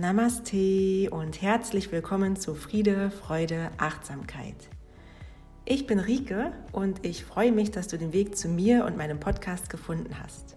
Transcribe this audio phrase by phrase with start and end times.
[0.00, 4.54] Namaste und herzlich willkommen zu Friede, Freude, Achtsamkeit.
[5.64, 9.18] Ich bin Rike und ich freue mich, dass du den Weg zu mir und meinem
[9.18, 10.56] Podcast gefunden hast.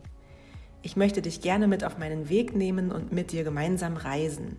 [0.83, 4.57] Ich möchte dich gerne mit auf meinen Weg nehmen und mit dir gemeinsam reisen.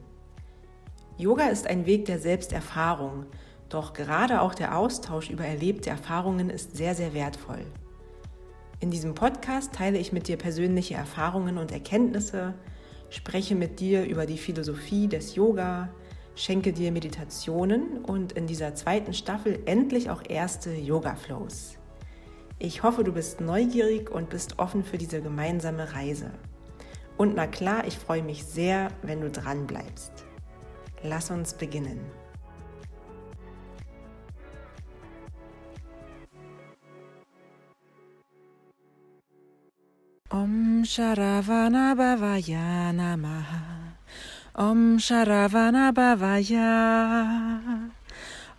[1.16, 3.26] Yoga ist ein Weg der Selbsterfahrung,
[3.68, 7.64] doch gerade auch der Austausch über erlebte Erfahrungen ist sehr, sehr wertvoll.
[8.80, 12.54] In diesem Podcast teile ich mit dir persönliche Erfahrungen und Erkenntnisse,
[13.14, 15.90] spreche mit dir über die Philosophie des Yoga,
[16.34, 21.78] schenke dir Meditationen und in dieser zweiten Staffel endlich auch erste Yoga-Flows.
[22.58, 26.30] Ich hoffe, du bist neugierig und bist offen für diese gemeinsame Reise.
[27.18, 30.12] Und na klar, ich freue mich sehr, wenn du dran bleibst.
[31.02, 32.00] Lass uns beginnen.
[40.32, 43.92] Om Sharavana Bhavaya Namaha
[44.56, 46.72] Om Sharavana Bhavaya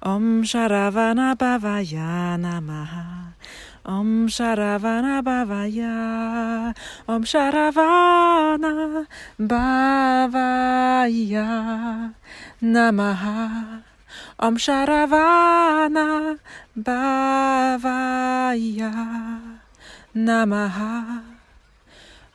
[0.03, 3.33] Om Sharavana Bhavaya Namaha
[3.85, 6.75] Om Sharavana Bhavaya
[7.07, 9.07] Om Sharavana
[9.41, 11.47] Bhavaya
[12.61, 13.81] Namaha.
[14.39, 16.37] Om Sharavana
[16.77, 18.91] Bhavaya
[20.13, 21.32] Namaha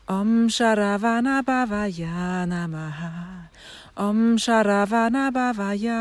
[0.08, 3.52] Om Sharavana Bhavaya Namaha.
[3.94, 6.00] Om Sharavana Bhavaya.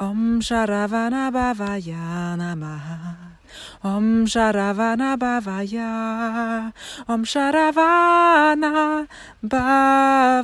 [0.00, 3.36] Om Sharavana Bhavaya Namaha.
[3.84, 6.72] Om Sharavana Bhavaya.
[7.06, 9.04] Om Sharavana
[9.44, 10.40] Bhavaya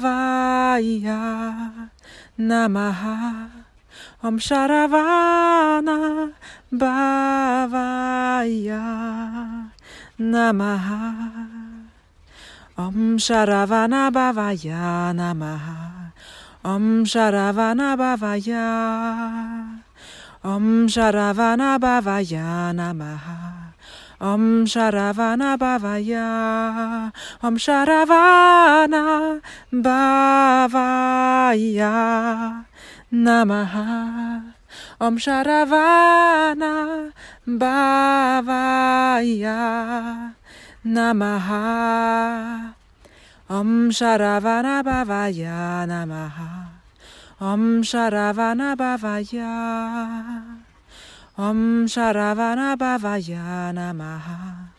[2.38, 3.48] Namaha.
[4.22, 6.34] Om Sharavana
[6.70, 8.84] Bhavaya
[10.20, 11.59] Namaha
[12.80, 16.12] Om Sharavana Bhavaya Namaha.
[16.64, 18.64] Om Sharavana Bhavaya.
[20.42, 23.76] Om Sharavana Bhavaya Namaha.
[24.18, 27.12] Om Sharavana Bhavaya.
[27.42, 31.04] Om Sharavana Bhavaya
[33.12, 34.54] Namaha.
[35.02, 37.12] Om Sharavana
[37.46, 39.58] Bhavaya
[40.82, 42.79] Namaha
[43.50, 46.70] Om Sharavana Bhavaya Namaha.
[47.40, 49.50] Om Sharavana Bhavaya
[51.36, 54.70] Om Sharavana Bhavaya Namaha.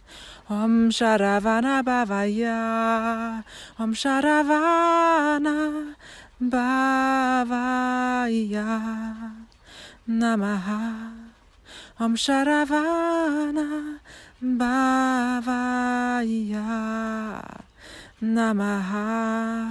[0.49, 3.43] Om Sharavana Bhavaya
[3.77, 5.95] Om Sharavana
[6.39, 7.43] Bhavaya
[10.07, 11.11] Namaha.
[11.99, 13.99] Om Sharavana
[14.41, 15.41] Bhavaya
[18.23, 19.65] Namaha.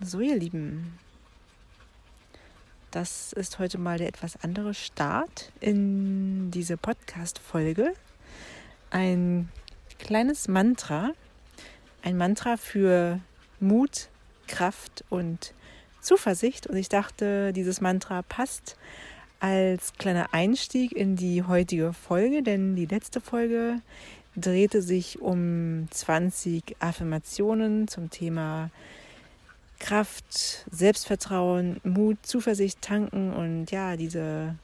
[0.00, 0.98] So, ihr Lieben,
[2.92, 7.92] das ist heute mal der etwas andere Start in diese Podcast-Folge.
[8.88, 9.50] Ein
[9.98, 11.12] kleines Mantra,
[12.02, 13.20] ein Mantra für
[13.60, 14.08] Mut,
[14.46, 15.52] Kraft und
[16.04, 16.66] Zuversicht.
[16.66, 18.76] Und ich dachte, dieses Mantra passt
[19.40, 23.80] als kleiner Einstieg in die heutige Folge, denn die letzte Folge
[24.36, 28.70] drehte sich um 20 Affirmationen zum Thema
[29.78, 34.54] Kraft, Selbstvertrauen, Mut, Zuversicht tanken und ja, diese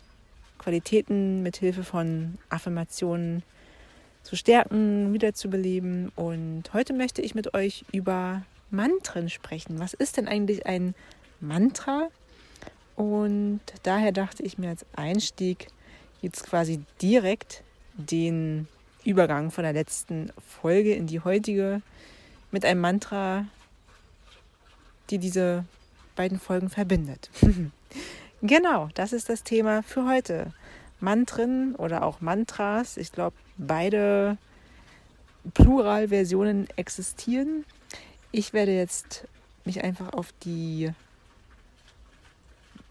[0.58, 3.42] Qualitäten mit Hilfe von Affirmationen
[4.22, 6.10] zu stärken, wiederzubeleben.
[6.16, 9.78] Und heute möchte ich mit euch über Mantren sprechen.
[9.78, 10.94] Was ist denn eigentlich ein
[11.40, 12.08] Mantra?
[12.96, 15.68] Und daher dachte ich mir als Einstieg
[16.22, 17.62] jetzt quasi direkt
[17.94, 18.68] den
[19.04, 21.80] Übergang von der letzten Folge in die heutige
[22.50, 23.46] mit einem Mantra,
[25.08, 25.64] die diese
[26.16, 27.30] beiden Folgen verbindet.
[28.42, 30.52] genau, das ist das Thema für heute.
[31.00, 32.96] Mantren oder auch Mantras.
[32.96, 34.36] Ich glaube, beide
[35.54, 37.64] Pluralversionen existieren.
[38.32, 39.26] Ich werde jetzt
[39.64, 40.90] mich einfach auf die,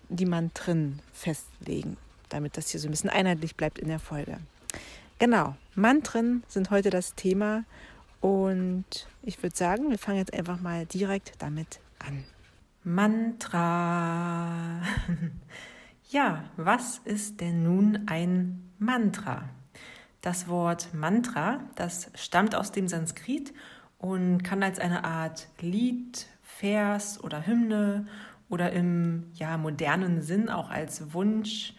[0.10, 1.98] die Mantren festlegen,
[2.30, 4.38] damit das hier so ein bisschen einheitlich bleibt in der Folge.
[5.20, 7.64] Genau, Mantren sind heute das Thema
[8.22, 12.24] und ich würde sagen, wir fangen jetzt einfach mal direkt damit an.
[12.84, 14.82] Mantra.
[16.12, 19.48] Ja, was ist denn nun ein Mantra?
[20.22, 23.54] Das Wort Mantra, das stammt aus dem Sanskrit
[24.00, 28.08] und kann als eine Art Lied, Vers oder Hymne
[28.50, 31.74] oder im ja, modernen Sinn auch als Wunsch,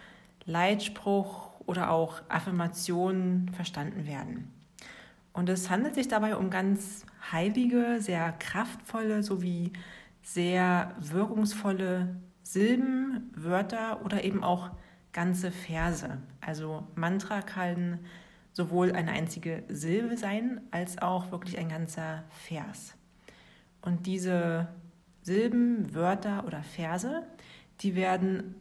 [0.45, 4.51] Leitspruch oder auch Affirmationen verstanden werden.
[5.33, 9.73] Und es handelt sich dabei um ganz heilige, sehr kraftvolle sowie
[10.23, 14.71] sehr wirkungsvolle Silben, Wörter oder eben auch
[15.13, 16.19] ganze Verse.
[16.41, 18.01] Also Mantra kann
[18.53, 22.95] sowohl eine einzige Silbe sein, als auch wirklich ein ganzer Vers.
[23.83, 24.69] Und diese
[25.23, 27.23] Silben, Wörter oder Verse,
[27.81, 28.55] die werden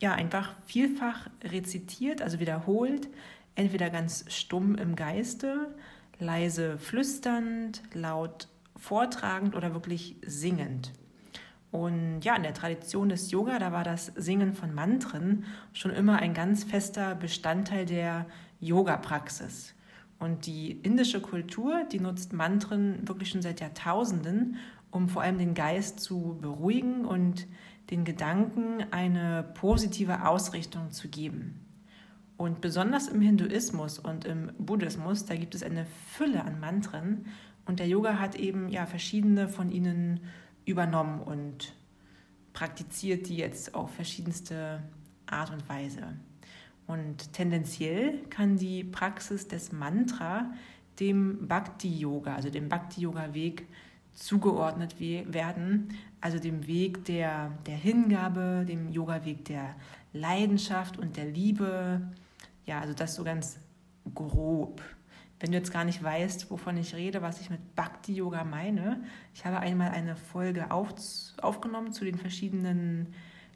[0.00, 3.08] ja einfach vielfach rezitiert, also wiederholt,
[3.54, 5.74] entweder ganz stumm im Geiste,
[6.18, 10.92] leise flüsternd, laut vortragend oder wirklich singend.
[11.70, 16.18] Und ja, in der Tradition des Yoga, da war das Singen von Mantren schon immer
[16.18, 18.26] ein ganz fester Bestandteil der
[18.60, 19.74] Yoga-Praxis.
[20.18, 24.56] Und die indische Kultur, die nutzt Mantren wirklich schon seit Jahrtausenden,
[24.92, 27.48] um vor allem den Geist zu beruhigen und
[27.90, 31.58] den Gedanken eine positive Ausrichtung zu geben.
[32.36, 37.26] Und besonders im Hinduismus und im Buddhismus, da gibt es eine Fülle an Mantren
[37.66, 40.20] und der Yoga hat eben ja verschiedene von ihnen
[40.64, 41.74] übernommen und
[42.52, 44.82] praktiziert die jetzt auf verschiedenste
[45.26, 46.14] Art und Weise.
[46.86, 50.52] Und tendenziell kann die Praxis des Mantra
[51.00, 53.66] dem Bhakti-Yoga, also dem Bhakti-Yoga-Weg,
[54.14, 59.74] zugeordnet werden, also dem Weg der, der Hingabe, dem Yoga-Weg der
[60.12, 62.02] Leidenschaft und der Liebe.
[62.66, 63.58] Ja, also das so ganz
[64.14, 64.82] grob.
[65.40, 69.02] Wenn du jetzt gar nicht weißt, wovon ich rede, was ich mit Bhakti-Yoga meine,
[69.34, 70.90] ich habe einmal eine Folge auf,
[71.40, 73.12] aufgenommen zu den verschiedenen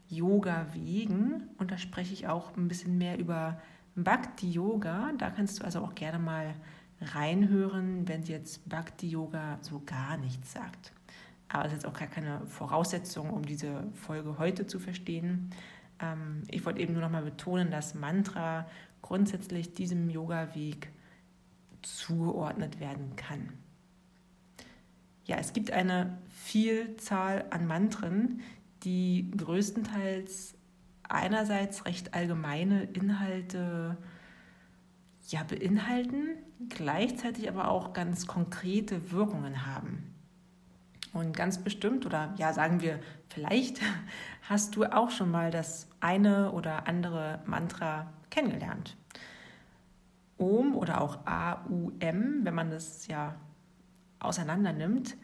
[0.09, 3.61] Yoga-Wegen und da spreche ich auch ein bisschen mehr über
[3.95, 5.13] Bhakti-Yoga.
[5.17, 6.53] Da kannst du also auch gerne mal
[7.01, 10.93] reinhören, wenn jetzt Bhakti-Yoga so gar nichts sagt.
[11.49, 15.51] Aber es ist auch gar keine Voraussetzung, um diese Folge heute zu verstehen.
[15.99, 18.67] Ähm, ich wollte eben nur noch mal betonen, dass Mantra
[19.01, 20.89] grundsätzlich diesem Yoga-Weg
[21.81, 23.53] zugeordnet werden kann.
[25.25, 28.41] Ja, es gibt eine Vielzahl an Mantren,
[28.83, 30.55] die größtenteils
[31.03, 33.97] einerseits recht allgemeine Inhalte
[35.31, 36.29] ja, beinhalten,
[36.69, 40.13] gleichzeitig aber auch ganz konkrete Wirkungen haben.
[41.13, 43.81] Und ganz bestimmt, oder ja, sagen wir, vielleicht
[44.43, 48.95] hast du auch schon mal das eine oder andere Mantra kennengelernt.
[50.37, 53.35] Om oder auch AUM, wenn man das ja
[54.19, 55.15] auseinander nimmt,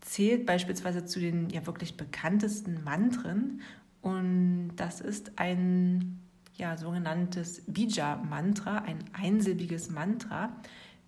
[0.00, 3.60] zählt beispielsweise zu den ja wirklich bekanntesten Mantren
[4.02, 6.20] und das ist ein
[6.54, 10.50] ja, sogenanntes Bija-Mantra, ein einsilbiges Mantra,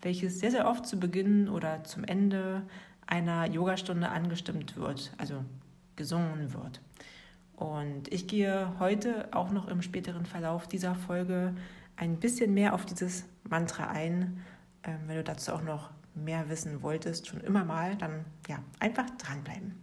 [0.00, 2.62] welches sehr, sehr oft zu Beginn oder zum Ende
[3.06, 5.44] einer Yogastunde angestimmt wird, also
[5.96, 6.80] gesungen wird.
[7.56, 11.54] Und ich gehe heute auch noch im späteren Verlauf dieser Folge
[11.96, 14.42] ein bisschen mehr auf dieses Mantra ein.
[14.82, 19.08] Ähm, wenn du dazu auch noch mehr wissen wolltest, schon immer mal, dann ja, einfach
[19.10, 19.81] dranbleiben.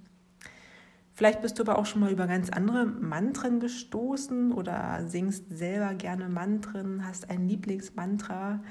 [1.20, 5.94] Vielleicht bist du aber auch schon mal über ganz andere Mantren gestoßen oder singst selber
[5.94, 8.62] gerne Mantren, hast ein Lieblingsmantra.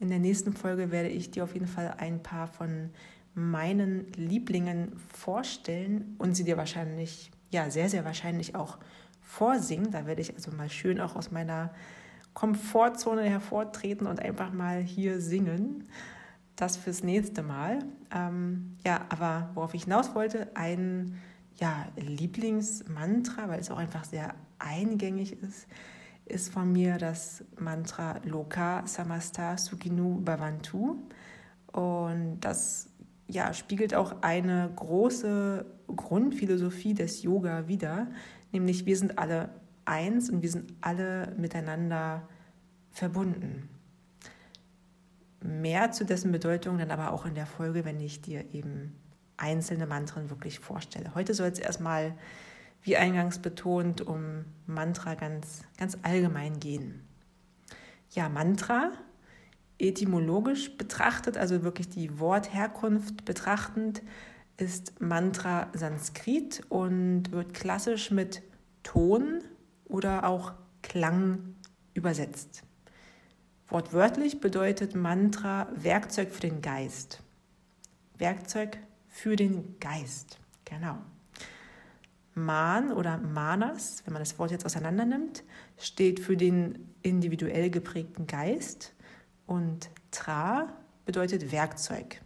[0.00, 2.88] In der nächsten Folge werde ich dir auf jeden Fall ein paar von
[3.34, 8.78] meinen Lieblingen vorstellen und sie dir wahrscheinlich, ja, sehr, sehr wahrscheinlich auch
[9.20, 9.90] vorsingen.
[9.90, 11.74] Da werde ich also mal schön auch aus meiner
[12.32, 15.86] Komfortzone hervortreten und einfach mal hier singen.
[16.56, 17.80] Das fürs nächste Mal.
[18.10, 21.18] Ähm, ja, aber worauf ich hinaus wollte, ein
[21.60, 25.66] ja, Lieblingsmantra, weil es auch einfach sehr eingängig ist,
[26.24, 30.96] ist von mir das Mantra Loka Samasta Sukinu Bhavantu.
[31.72, 32.90] Und das
[33.28, 38.08] ja, spiegelt auch eine große Grundphilosophie des Yoga wider,
[38.52, 39.50] nämlich wir sind alle
[39.84, 42.28] eins und wir sind alle miteinander
[42.90, 43.68] verbunden.
[45.42, 48.96] Mehr zu dessen Bedeutung dann aber auch in der Folge, wenn ich dir eben
[49.38, 51.14] einzelne Mantren wirklich vorstelle.
[51.14, 52.14] Heute soll es erstmal,
[52.82, 57.02] wie eingangs betont, um Mantra ganz, ganz allgemein gehen.
[58.10, 58.92] Ja, Mantra,
[59.78, 64.02] etymologisch betrachtet, also wirklich die Wortherkunft betrachtend,
[64.56, 68.42] ist Mantra Sanskrit und wird klassisch mit
[68.82, 69.42] Ton
[69.84, 70.52] oder auch
[70.82, 71.54] Klang
[71.94, 72.64] übersetzt.
[73.68, 77.22] Wortwörtlich bedeutet Mantra Werkzeug für den Geist.
[78.16, 78.78] Werkzeug
[79.18, 80.96] für den Geist, genau.
[82.34, 85.42] Man oder Manas, wenn man das Wort jetzt auseinander nimmt,
[85.76, 88.94] steht für den individuell geprägten Geist
[89.46, 90.72] und Tra
[91.04, 92.20] bedeutet Werkzeug.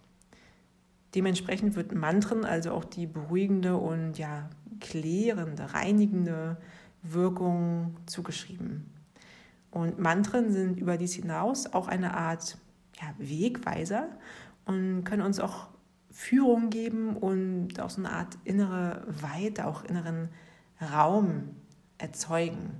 [1.15, 6.59] Dementsprechend wird Mantren also auch die beruhigende und ja klärende, reinigende
[7.03, 8.91] Wirkung zugeschrieben.
[9.71, 12.59] Und Mantren sind über dies hinaus auch eine Art
[13.01, 14.11] ja, Wegweiser
[14.67, 15.73] und können uns auch
[16.13, 20.29] Führung geben und auch so eine Art innere Weite, auch inneren
[20.81, 21.57] Raum
[21.99, 22.71] erzeugen.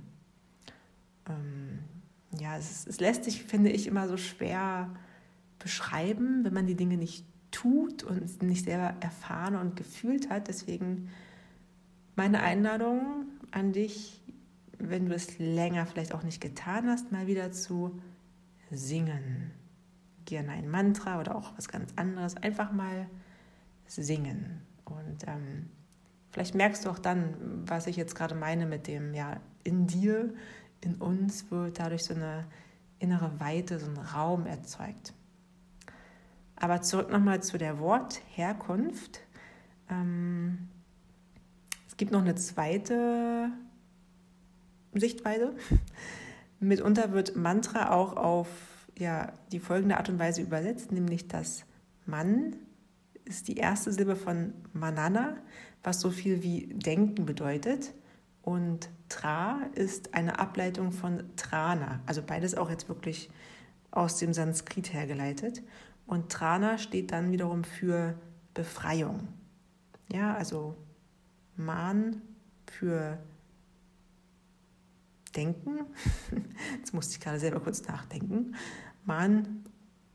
[1.27, 1.79] Ähm,
[2.39, 4.89] ja, es, es, lässt sich, finde ich, immer so schwer
[5.59, 10.47] beschreiben, wenn man die Dinge nicht tut und nicht selber erfahren und gefühlt hat.
[10.47, 11.09] Deswegen
[12.15, 14.21] meine Einladung an dich,
[14.77, 17.99] wenn du es länger vielleicht auch nicht getan hast, mal wieder zu
[18.71, 19.51] singen.
[20.25, 22.35] Gerne ein Mantra oder auch was ganz anderes.
[22.37, 23.07] Einfach mal
[23.85, 24.61] singen.
[24.85, 25.69] Und ähm,
[26.31, 30.33] vielleicht merkst du auch dann, was ich jetzt gerade meine mit dem, ja, in dir,
[30.81, 32.45] in uns wird dadurch so eine
[32.99, 35.13] innere Weite, so ein Raum erzeugt.
[36.55, 39.21] Aber zurück nochmal zu der Wortherkunft.
[39.89, 40.69] Ähm,
[41.87, 43.49] es gibt noch eine zweite
[44.93, 45.53] Sichtweise.
[46.59, 48.47] Mitunter wird Mantra auch auf
[48.97, 51.65] ja, die folgende Art und Weise übersetzt, nämlich das
[52.05, 52.55] Mann
[53.25, 55.37] ist die erste Silbe von Manana,
[55.83, 57.93] was so viel wie denken bedeutet.
[58.41, 63.29] Und Tra ist eine Ableitung von Trana, also beides auch jetzt wirklich
[63.91, 65.61] aus dem Sanskrit hergeleitet.
[66.05, 68.15] Und Trana steht dann wiederum für
[68.53, 69.27] Befreiung.
[70.11, 70.75] Ja, also
[71.55, 72.21] Man
[72.67, 73.17] für
[75.35, 75.79] Denken.
[76.77, 78.55] Jetzt musste ich gerade selber kurz nachdenken.
[79.05, 79.62] Man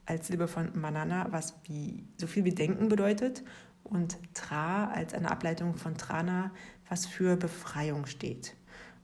[0.08, 3.44] als Silbe von Manana, was wie, so viel wie Denken bedeutet.
[3.84, 6.50] Und Tra als eine Ableitung von Trana,
[6.88, 8.54] was für Befreiung steht.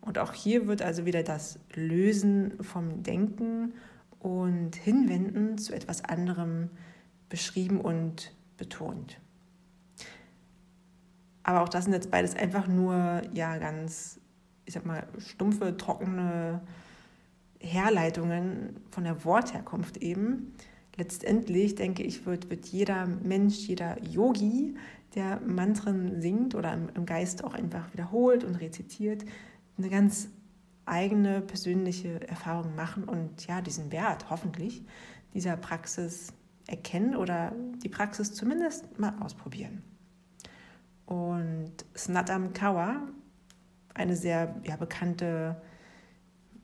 [0.01, 3.73] Und auch hier wird also wieder das Lösen vom Denken
[4.19, 6.71] und Hinwenden zu etwas anderem
[7.29, 9.19] beschrieben und betont.
[11.43, 14.21] Aber auch das sind jetzt beides einfach nur ja ganz,
[14.65, 16.63] ich sag mal, stumpfe, trockene
[17.61, 20.55] Herleitungen von der Wortherkunft eben.
[20.97, 24.77] Letztendlich denke ich, wird, wird jeder Mensch, jeder Yogi,
[25.15, 29.25] der Mantren singt oder im Geist auch einfach wiederholt und rezitiert,
[29.77, 30.29] eine ganz
[30.87, 34.85] eigene persönliche Erfahrung machen und ja, diesen Wert hoffentlich
[35.33, 36.33] dieser Praxis
[36.67, 39.83] erkennen oder die Praxis zumindest mal ausprobieren.
[41.07, 43.09] Und Snatam Kaur,
[43.93, 45.61] eine sehr ja, bekannte,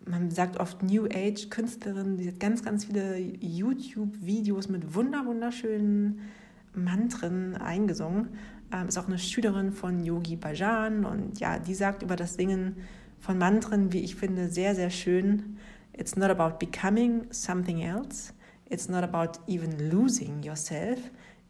[0.04, 6.20] man sagt oft New Age Künstlerin, die hat ganz, ganz viele YouTube-Videos mit wunder wunderschönen
[6.74, 8.28] Mantren eingesungen.
[8.72, 12.76] Ähm, ist auch eine Schülerin von Yogi Bhajan und ja, die sagt über das Singen
[13.18, 15.56] von Mantren, wie ich finde, sehr, sehr schön.
[15.92, 18.32] It's not about becoming something else.
[18.68, 20.98] It's not about even losing yourself.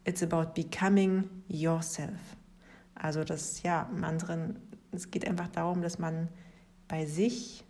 [0.03, 2.19] It's about becoming yourself.
[2.95, 4.57] Also das, ja, Mantren,
[4.91, 6.27] es geht einfach darum, dass man
[6.87, 7.63] bei sich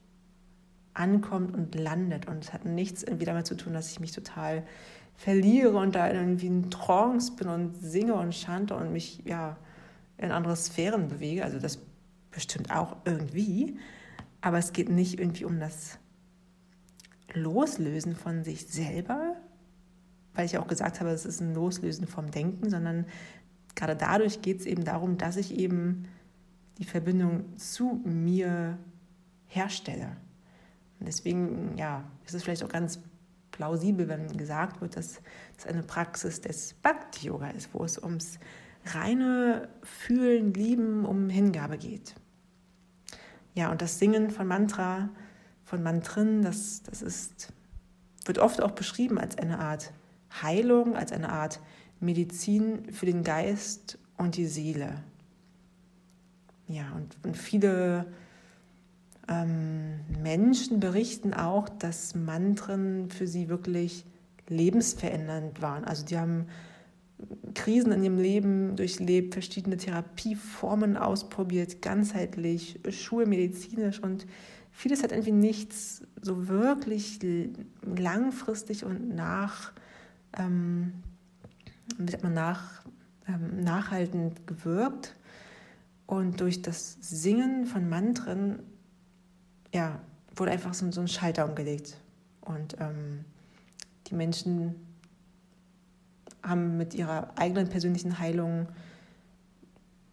[0.93, 2.27] ankommt und landet.
[2.27, 4.63] Und es hat nichts irgendwie damit zu tun, dass ich mich total
[5.15, 9.57] verliere und da irgendwie in Trance bin und singe und chante und mich ja
[10.17, 11.43] in andere Sphären bewege.
[11.43, 11.79] Also das
[12.31, 13.77] bestimmt auch irgendwie.
[14.41, 15.99] Aber es geht nicht irgendwie um das
[17.33, 19.35] Loslösen von sich selber,
[20.33, 23.05] weil ich auch gesagt habe, es ist ein Loslösen vom Denken, sondern
[23.75, 26.07] gerade dadurch geht es eben darum, dass ich eben
[26.77, 28.77] die Verbindung zu mir
[29.45, 30.17] herstelle.
[31.01, 32.99] Und deswegen ja, ist es vielleicht auch ganz
[33.49, 35.19] plausibel, wenn gesagt wird, dass
[35.57, 38.37] es eine Praxis des Bhakti-Yoga ist, wo es ums
[38.85, 42.13] reine Fühlen, Lieben, um Hingabe geht.
[43.55, 45.09] Ja, und das Singen von Mantra,
[45.65, 47.51] von Mantren, das, das ist,
[48.25, 49.93] wird oft auch beschrieben als eine Art
[50.43, 51.59] Heilung, als eine Art
[51.99, 55.03] Medizin für den Geist und die Seele.
[56.67, 58.05] Ja, und, und viele
[59.27, 64.05] ähm, Menschen berichten auch, dass Mantren für sie wirklich
[64.47, 65.85] lebensverändernd waren.
[65.85, 66.47] Also die haben
[67.53, 74.25] Krisen in ihrem Leben durchlebt, verschiedene Therapieformen ausprobiert, ganzheitlich, schulmedizinisch und
[74.71, 77.19] vieles hat irgendwie nichts so wirklich
[77.83, 79.71] langfristig und nach,
[80.37, 80.93] ähm,
[81.97, 82.83] wie sagt man, nach,
[83.27, 85.15] ähm, nachhaltend gewirkt.
[86.07, 88.59] Und durch das Singen von Mantren
[89.73, 89.99] ja,
[90.35, 91.97] wurde einfach so, so ein Schalter umgelegt.
[92.41, 93.25] Und ähm,
[94.07, 94.75] die Menschen
[96.43, 98.67] haben mit ihrer eigenen persönlichen Heilung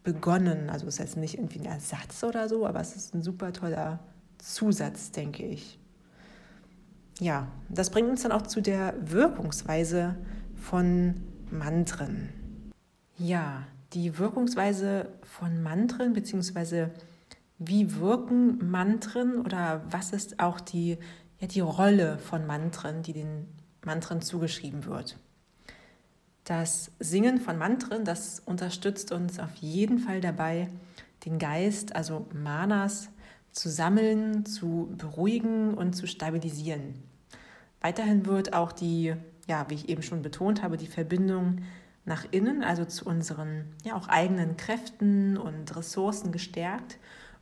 [0.05, 0.71] begonnen.
[0.71, 3.53] Also es ist jetzt nicht irgendwie ein Ersatz oder so, aber es ist ein super
[3.53, 3.99] toller
[4.39, 5.79] Zusatz, denke ich.
[7.19, 10.17] Ja, das bringt uns dann auch zu der Wirkungsweise
[10.55, 11.15] von
[11.51, 12.29] Mantren.
[13.17, 16.91] Ja, die Wirkungsweise von Mantren beziehungsweise
[17.59, 20.99] wie wirken Mantren oder was ist auch die
[21.41, 23.47] ja, die Rolle von Mantren, die den
[23.85, 25.17] Mantren zugeschrieben wird.
[26.45, 30.69] Das Singen von Mantren, das unterstützt uns auf jeden Fall dabei,
[31.25, 33.11] den Geist, also Manas,
[33.53, 36.95] zu sammeln, zu beruhigen und zu stabilisieren.
[37.81, 39.15] Weiterhin wird auch die,
[39.47, 41.63] ja, wie ich eben schon betont habe, die Verbindung
[42.05, 46.99] nach innen, also zu unseren ja auch eigenen Kräften und Ressourcen gestärkt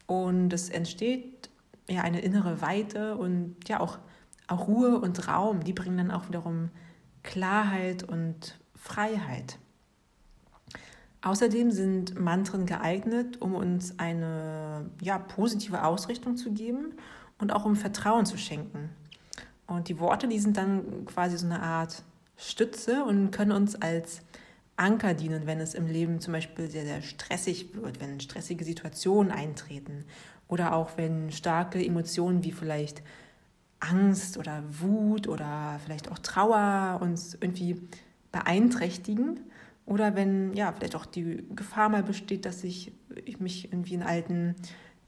[0.06, 1.50] und es entsteht
[1.88, 3.98] ja eine innere Weite und ja auch,
[4.46, 6.70] auch Ruhe und Raum, die bringen dann auch wiederum
[7.22, 9.58] Klarheit und Freiheit.
[11.22, 16.94] Außerdem sind Mantren geeignet, um uns eine ja, positive Ausrichtung zu geben
[17.38, 18.90] und auch um Vertrauen zu schenken.
[19.66, 22.04] Und die Worte, die sind dann quasi so eine Art
[22.36, 24.22] Stütze und können uns als
[24.76, 29.32] Anker dienen, wenn es im Leben zum Beispiel sehr, sehr stressig wird, wenn stressige Situationen
[29.32, 30.04] eintreten
[30.48, 33.02] oder auch wenn starke Emotionen wie vielleicht
[33.80, 37.80] Angst oder Wut oder vielleicht auch Trauer uns irgendwie
[38.32, 39.40] beeinträchtigen
[39.86, 42.92] oder wenn ja vielleicht auch die Gefahr mal besteht, dass ich,
[43.24, 44.56] ich mich irgendwie in alten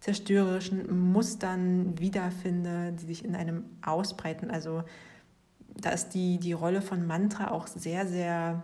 [0.00, 4.50] zerstörerischen Mustern wiederfinde, die sich in einem ausbreiten.
[4.50, 4.84] Also
[5.76, 8.62] da ist die, die Rolle von Mantra auch sehr, sehr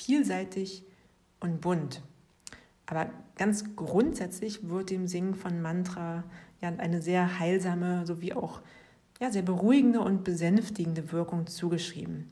[0.00, 0.84] vielseitig
[1.40, 2.02] und bunt.
[2.86, 6.24] Aber ganz grundsätzlich wird dem Singen von Mantra
[6.60, 8.60] ja eine sehr heilsame sowie auch
[9.20, 12.30] ja, sehr beruhigende und besänftigende Wirkung zugeschrieben.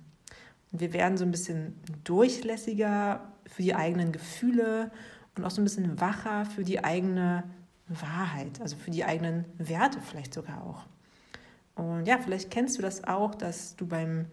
[0.73, 4.91] Und wir werden so ein bisschen durchlässiger für die eigenen Gefühle
[5.37, 7.45] und auch so ein bisschen wacher für die eigene
[7.89, 10.87] Wahrheit, also für die eigenen Werte vielleicht sogar auch.
[11.75, 14.27] Und ja, vielleicht kennst du das auch, dass du beim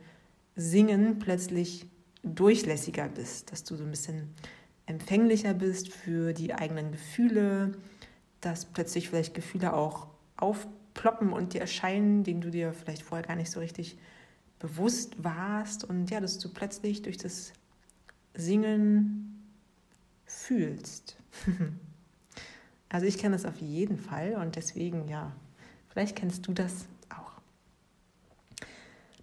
[0.55, 1.87] Singen plötzlich
[2.25, 4.33] durchlässiger bist, dass du so ein bisschen
[4.87, 7.73] empfänglicher bist für die eigenen Gefühle,
[8.41, 10.07] dass plötzlich vielleicht Gefühle auch
[10.37, 13.97] aufploppen und dir erscheinen, denen du dir vielleicht vorher gar nicht so richtig
[14.59, 17.53] bewusst warst und ja, dass du plötzlich durch das
[18.33, 19.43] Singen
[20.25, 21.17] fühlst.
[22.89, 25.31] also ich kenne das auf jeden Fall und deswegen ja,
[25.89, 27.31] vielleicht kennst du das auch.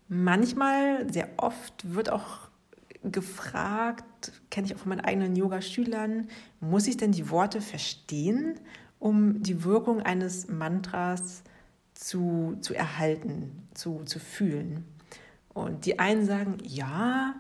[0.08, 2.51] Manchmal, sehr oft wird auch
[3.04, 6.28] gefragt, kenne ich auch von meinen eigenen Yoga-Schülern,
[6.60, 8.60] muss ich denn die Worte verstehen,
[8.98, 11.42] um die Wirkung eines Mantras
[11.94, 14.84] zu, zu erhalten, zu, zu fühlen?
[15.52, 17.34] Und die einen sagen, ja,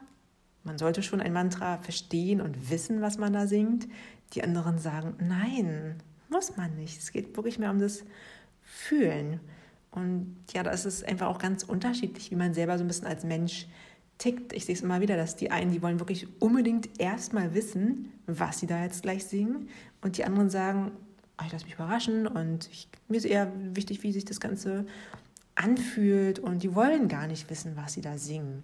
[0.64, 3.88] man sollte schon ein Mantra verstehen und wissen, was man da singt.
[4.34, 5.96] Die anderen sagen, nein,
[6.28, 6.98] muss man nicht.
[6.98, 8.04] Es geht wirklich mehr um das
[8.62, 9.40] Fühlen.
[9.90, 13.06] Und ja, da ist es einfach auch ganz unterschiedlich, wie man selber so ein bisschen
[13.06, 13.66] als Mensch
[14.22, 14.52] tickt.
[14.52, 18.60] Ich sehe es immer wieder, dass die einen, die wollen wirklich unbedingt erstmal wissen, was
[18.60, 19.68] sie da jetzt gleich singen.
[20.00, 20.92] Und die anderen sagen,
[21.40, 24.86] oh, ich lasse mich überraschen und ich, mir ist eher wichtig, wie sich das Ganze
[25.56, 26.38] anfühlt.
[26.38, 28.62] Und die wollen gar nicht wissen, was sie da singen.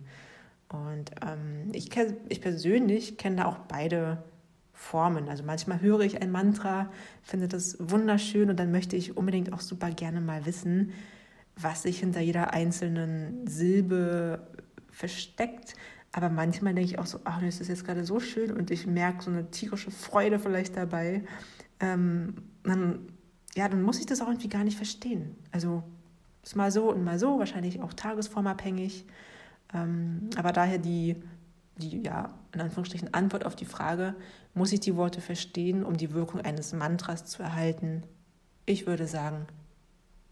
[0.69, 1.91] Und ähm, ich,
[2.29, 4.23] ich persönlich kenne da auch beide
[4.73, 5.29] Formen.
[5.29, 6.89] Also manchmal höre ich ein Mantra,
[7.23, 10.93] finde das wunderschön und dann möchte ich unbedingt auch super gerne mal wissen,
[11.57, 14.47] was sich hinter jeder einzelnen Silbe
[14.99, 15.75] versteckt.
[16.13, 18.87] Aber manchmal denke ich auch so, ach, das ist jetzt gerade so schön und ich
[18.87, 21.25] merke so eine tierische Freude vielleicht dabei.
[21.81, 22.35] Ähm,
[22.65, 23.13] dann,
[23.55, 25.37] ja, dann muss ich das auch irgendwie gar nicht verstehen.
[25.53, 25.85] Also
[26.43, 29.05] ist mal so und mal so, wahrscheinlich auch tagesformabhängig.
[29.75, 31.17] Ähm, aber daher die,
[31.77, 34.15] die, ja, in Anführungsstrichen Antwort auf die Frage,
[34.55, 38.03] muss ich die Worte verstehen, um die Wirkung eines Mantras zu erhalten?
[38.65, 39.47] Ich würde sagen,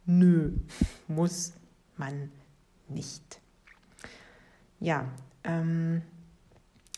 [0.07, 0.53] nö,
[1.07, 1.53] muss
[1.97, 2.33] man
[2.89, 3.41] nicht.
[4.81, 5.11] Ja,
[5.45, 6.03] ähm,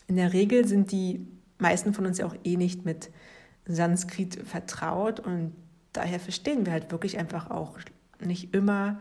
[0.07, 1.25] in der Regel sind die
[1.59, 3.11] meisten von uns ja auch eh nicht mit
[3.65, 5.53] Sanskrit vertraut und
[5.93, 7.77] daher verstehen wir halt wirklich einfach auch
[8.19, 8.99] nicht immer,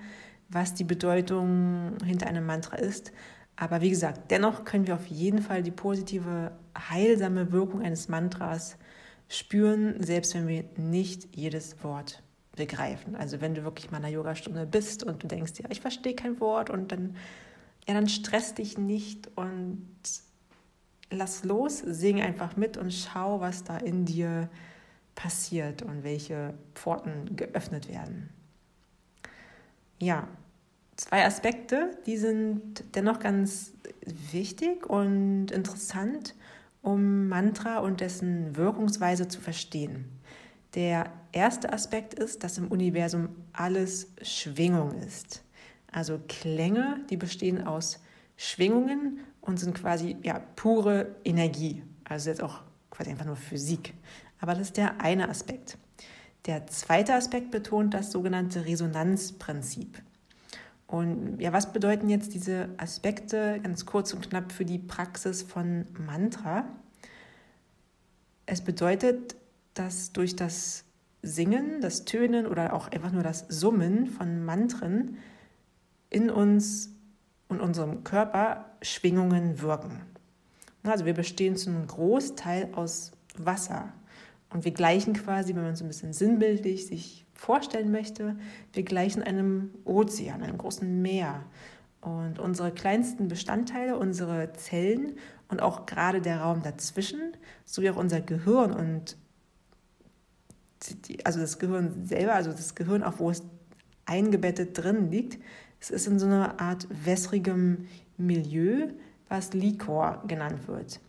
[0.48, 3.12] was die Bedeutung hinter einem Mantra ist.
[3.56, 6.52] Aber wie gesagt, dennoch können wir auf jeden Fall die positive,
[6.90, 8.76] heilsame Wirkung eines Mantras
[9.28, 12.22] spüren, selbst wenn wir nicht jedes Wort
[12.56, 13.16] begreifen.
[13.16, 16.14] Also wenn du wirklich mal in einer Yogastunde bist und du denkst, ja, ich verstehe
[16.14, 17.16] kein Wort und dann
[17.88, 19.88] ja, dann stress dich nicht und
[21.10, 24.50] lass los, sing einfach mit und schau, was da in dir
[25.14, 28.28] passiert und welche Pforten geöffnet werden.
[29.98, 30.28] Ja,
[30.96, 33.72] zwei Aspekte, die sind dennoch ganz
[34.32, 36.34] wichtig und interessant,
[36.82, 40.04] um Mantra und dessen Wirkungsweise zu verstehen.
[40.74, 45.42] Der erste Aspekt ist, dass im Universum alles Schwingung ist.
[45.90, 48.00] Also Klänge, die bestehen aus
[48.36, 51.82] Schwingungen und sind quasi ja, pure Energie.
[52.04, 53.94] Also jetzt auch quasi einfach nur Physik.
[54.40, 55.78] Aber das ist der eine Aspekt.
[56.46, 60.00] Der zweite Aspekt betont das sogenannte Resonanzprinzip.
[60.86, 65.84] Und ja, was bedeuten jetzt diese Aspekte ganz kurz und knapp für die Praxis von
[65.98, 66.64] Mantra?
[68.46, 69.36] Es bedeutet,
[69.74, 70.84] dass durch das
[71.22, 75.18] Singen, das Tönen oder auch einfach nur das Summen von Mantren
[76.10, 76.90] in uns
[77.48, 80.00] und unserem Körper Schwingungen wirken.
[80.84, 83.92] Also wir bestehen zu einem Großteil aus Wasser.
[84.50, 88.36] Und wir gleichen quasi, wenn man so ein bisschen sinnbildlich sich vorstellen möchte,
[88.72, 91.44] wir gleichen einem Ozean, einem großen Meer.
[92.00, 95.16] Und unsere kleinsten Bestandteile, unsere Zellen
[95.48, 97.20] und auch gerade der Raum dazwischen,
[97.64, 99.16] sowie auch unser Gehirn und
[101.06, 103.42] die, also das Gehirn selber, also das Gehirn auch, wo es
[104.06, 105.42] eingebettet drin liegt,
[105.80, 107.86] es ist in so einer Art wässrigem
[108.16, 108.88] Milieu,
[109.28, 111.00] was Likor genannt wird.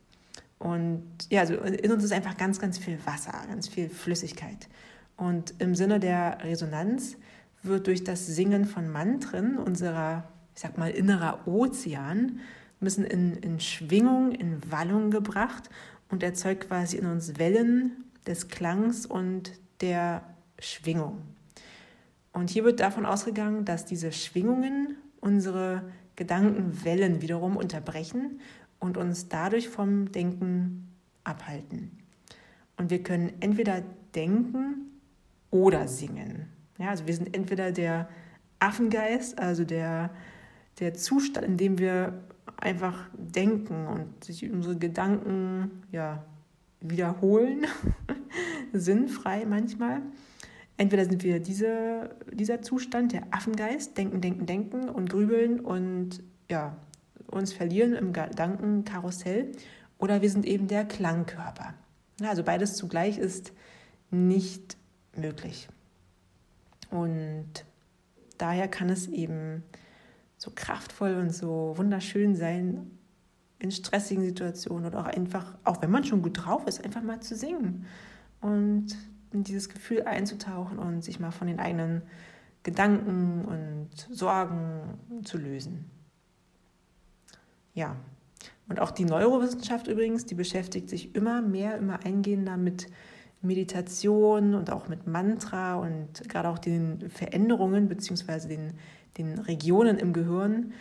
[0.59, 4.67] Und ja, also in uns ist einfach ganz, ganz viel Wasser, ganz viel Flüssigkeit.
[5.15, 7.17] Und im Sinne der Resonanz
[7.63, 12.39] wird durch das Singen von Mantren unserer, ich sag mal, innerer Ozean
[12.79, 15.69] müssen in, in Schwingung, in Wallung gebracht
[16.09, 19.51] und erzeugt quasi in uns Wellen des Klangs und
[19.81, 20.23] der
[20.59, 21.21] Schwingung.
[22.31, 25.83] Und hier wird davon ausgegangen, dass diese Schwingungen unsere
[26.15, 28.39] Gedankenwellen wiederum unterbrechen
[28.79, 30.89] und uns dadurch vom Denken
[31.23, 31.97] abhalten.
[32.77, 33.83] Und wir können entweder
[34.15, 34.99] denken
[35.51, 36.47] oder singen.
[36.77, 38.09] Ja, also wir sind entweder der
[38.59, 40.11] Affengeist, also der,
[40.79, 42.23] der Zustand, in dem wir
[42.57, 46.23] einfach denken und sich unsere Gedanken ja,
[46.81, 47.65] wiederholen,
[48.73, 50.01] sinnfrei manchmal.
[50.79, 56.77] Entweder sind wir diese, dieser Zustand, der Affengeist, denken, denken, denken und grübeln und ja,
[57.27, 59.51] uns verlieren im Gedankenkarussell,
[59.97, 61.73] oder wir sind eben der Klangkörper.
[62.23, 63.51] Also beides zugleich ist
[64.09, 64.77] nicht
[65.17, 65.67] möglich.
[66.91, 67.65] Und
[68.37, 69.63] daher kann es eben
[70.37, 72.89] so kraftvoll und so wunderschön sein,
[73.59, 77.19] in stressigen Situationen oder auch einfach, auch wenn man schon gut drauf ist, einfach mal
[77.19, 77.85] zu singen
[78.39, 78.95] und
[79.31, 82.01] in dieses Gefühl einzutauchen und sich mal von den eigenen
[82.63, 85.89] Gedanken und Sorgen zu lösen.
[87.73, 87.95] Ja,
[88.67, 92.87] und auch die Neurowissenschaft übrigens, die beschäftigt sich immer mehr, immer eingehender mit
[93.41, 98.47] Meditation und auch mit Mantra und gerade auch den Veränderungen bzw.
[98.47, 98.73] Den,
[99.17, 100.73] den Regionen im Gehirn.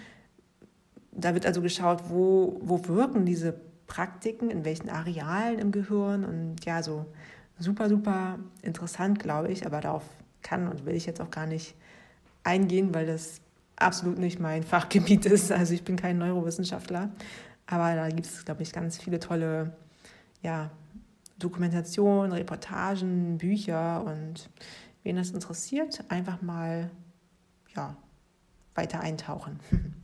[1.12, 6.64] Da wird also geschaut, wo, wo wirken diese Praktiken, in welchen Arealen im Gehirn und
[6.64, 7.06] ja, so
[7.58, 10.04] super, super interessant, glaube ich, aber darauf
[10.42, 11.74] kann und will ich jetzt auch gar nicht
[12.44, 13.40] eingehen, weil das
[13.76, 15.52] absolut nicht mein Fachgebiet ist.
[15.52, 17.10] Also ich bin kein Neurowissenschaftler,
[17.66, 19.72] aber da gibt es, glaube ich, ganz viele tolle
[20.42, 20.70] ja,
[21.38, 24.48] Dokumentationen, Reportagen, Bücher und
[25.02, 26.90] wen das interessiert, einfach mal
[27.74, 27.96] ja,
[28.74, 29.60] weiter eintauchen.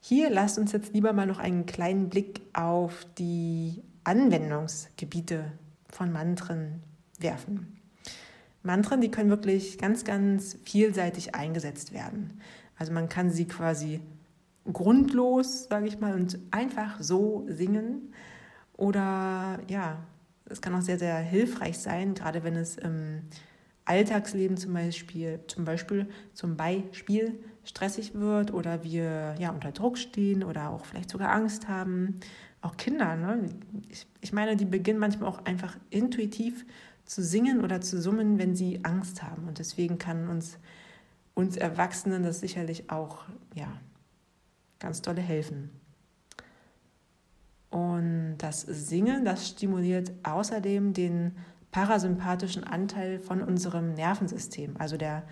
[0.00, 5.52] Hier lasst uns jetzt lieber mal noch einen kleinen Blick auf die Anwendungsgebiete
[5.92, 6.82] von Mantren
[7.18, 7.78] werfen.
[8.62, 12.40] Mantren, die können wirklich ganz, ganz vielseitig eingesetzt werden.
[12.76, 14.00] Also man kann sie quasi
[14.72, 18.12] grundlos, sage ich mal, und einfach so singen.
[18.76, 19.98] Oder ja,
[20.46, 23.22] es kann auch sehr, sehr hilfreich sein, gerade wenn es im
[23.84, 30.44] Alltagsleben zum Beispiel, zum Beispiel, zum Beispiel stressig wird oder wir ja, unter Druck stehen
[30.44, 32.20] oder auch vielleicht sogar Angst haben.
[32.62, 33.50] Auch Kinder, ne?
[33.88, 36.64] ich, ich meine, die beginnen manchmal auch einfach intuitiv
[37.04, 39.48] zu singen oder zu summen, wenn sie Angst haben.
[39.48, 40.58] Und deswegen kann uns,
[41.34, 43.72] uns Erwachsenen das sicherlich auch ja,
[44.78, 45.70] ganz dolle helfen.
[47.70, 51.32] Und das Singen, das stimuliert außerdem den
[51.70, 54.76] parasympathischen Anteil von unserem Nervensystem.
[54.78, 55.24] Also der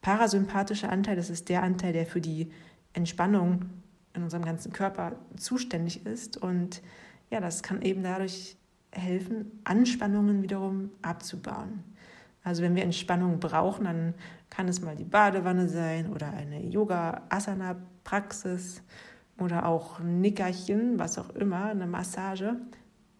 [0.00, 2.50] parasympathische Anteil, das ist der Anteil, der für die
[2.94, 3.66] Entspannung
[4.14, 6.36] in unserem ganzen Körper zuständig ist.
[6.36, 6.82] Und
[7.30, 8.56] ja, das kann eben dadurch
[8.90, 11.82] helfen, Anspannungen wiederum abzubauen.
[12.44, 14.12] Also wenn wir Entspannung brauchen, dann
[14.50, 18.82] kann es mal die Badewanne sein oder eine Yoga-Asana-Praxis
[19.38, 22.56] oder auch ein Nickerchen, was auch immer, eine Massage.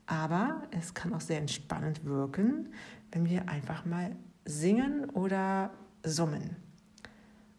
[0.06, 2.70] Aber es kann auch sehr entspannend wirken,
[3.12, 5.70] wenn wir einfach mal singen oder
[6.02, 6.56] summen.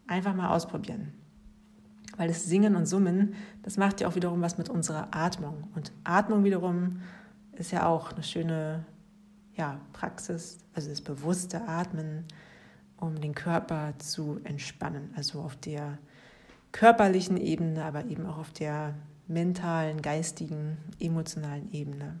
[0.06, 1.14] Einfach mal ausprobieren.
[2.16, 5.68] Weil das Singen und Summen, das macht ja auch wiederum was mit unserer Atmung.
[5.74, 7.00] Und Atmung wiederum
[7.52, 8.84] ist ja auch eine schöne
[9.56, 12.24] ja, Praxis, also das bewusste Atmen,
[12.98, 15.12] um den Körper zu entspannen.
[15.16, 15.98] Also auf der
[16.72, 18.94] körperlichen Ebene, aber eben auch auf der
[19.26, 22.20] mentalen, geistigen, emotionalen Ebene.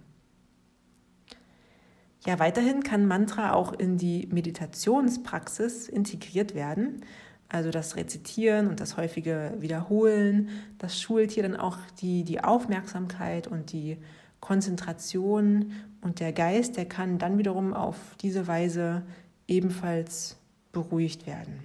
[2.26, 7.04] Ja, weiterhin kann Mantra auch in die Meditationspraxis integriert werden,
[7.48, 13.46] Also das Rezitieren und das häufige Wiederholen, das schult hier dann auch die, die Aufmerksamkeit
[13.46, 13.98] und die
[14.40, 19.02] Konzentration und der Geist, der kann dann wiederum auf diese Weise
[19.46, 20.36] ebenfalls
[20.72, 21.60] beruhigt werden.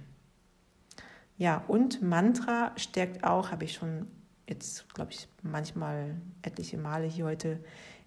[1.36, 4.06] Ja, und Mantra stärkt auch, habe ich schon
[4.48, 7.60] jetzt, glaube ich, manchmal etliche Male hier heute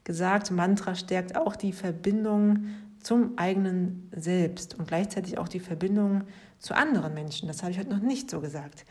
[0.03, 2.65] gesagt, Mantra stärkt auch die Verbindung
[3.01, 6.23] zum eigenen Selbst und gleichzeitig auch die Verbindung
[6.63, 7.47] zu anderen Menschen.
[7.47, 8.85] Das habe ich heute noch nicht so gesagt.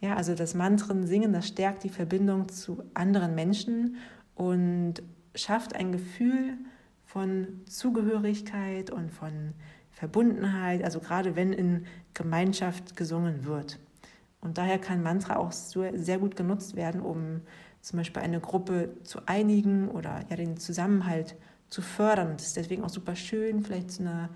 [0.00, 3.96] Ja, also das Mantren singen, das stärkt die Verbindung zu anderen Menschen
[4.36, 4.94] und
[5.34, 6.56] schafft ein Gefühl
[7.04, 9.54] von Zugehörigkeit und von
[9.90, 13.80] Verbundenheit, also gerade wenn in Gemeinschaft gesungen wird.
[14.40, 17.40] Und daher kann Mantra auch sehr gut genutzt werden, um
[17.80, 21.34] zum Beispiel eine Gruppe zu einigen oder ja den Zusammenhalt
[21.70, 22.30] zu fördern.
[22.30, 24.28] Und es ist deswegen auch super schön, vielleicht zu einer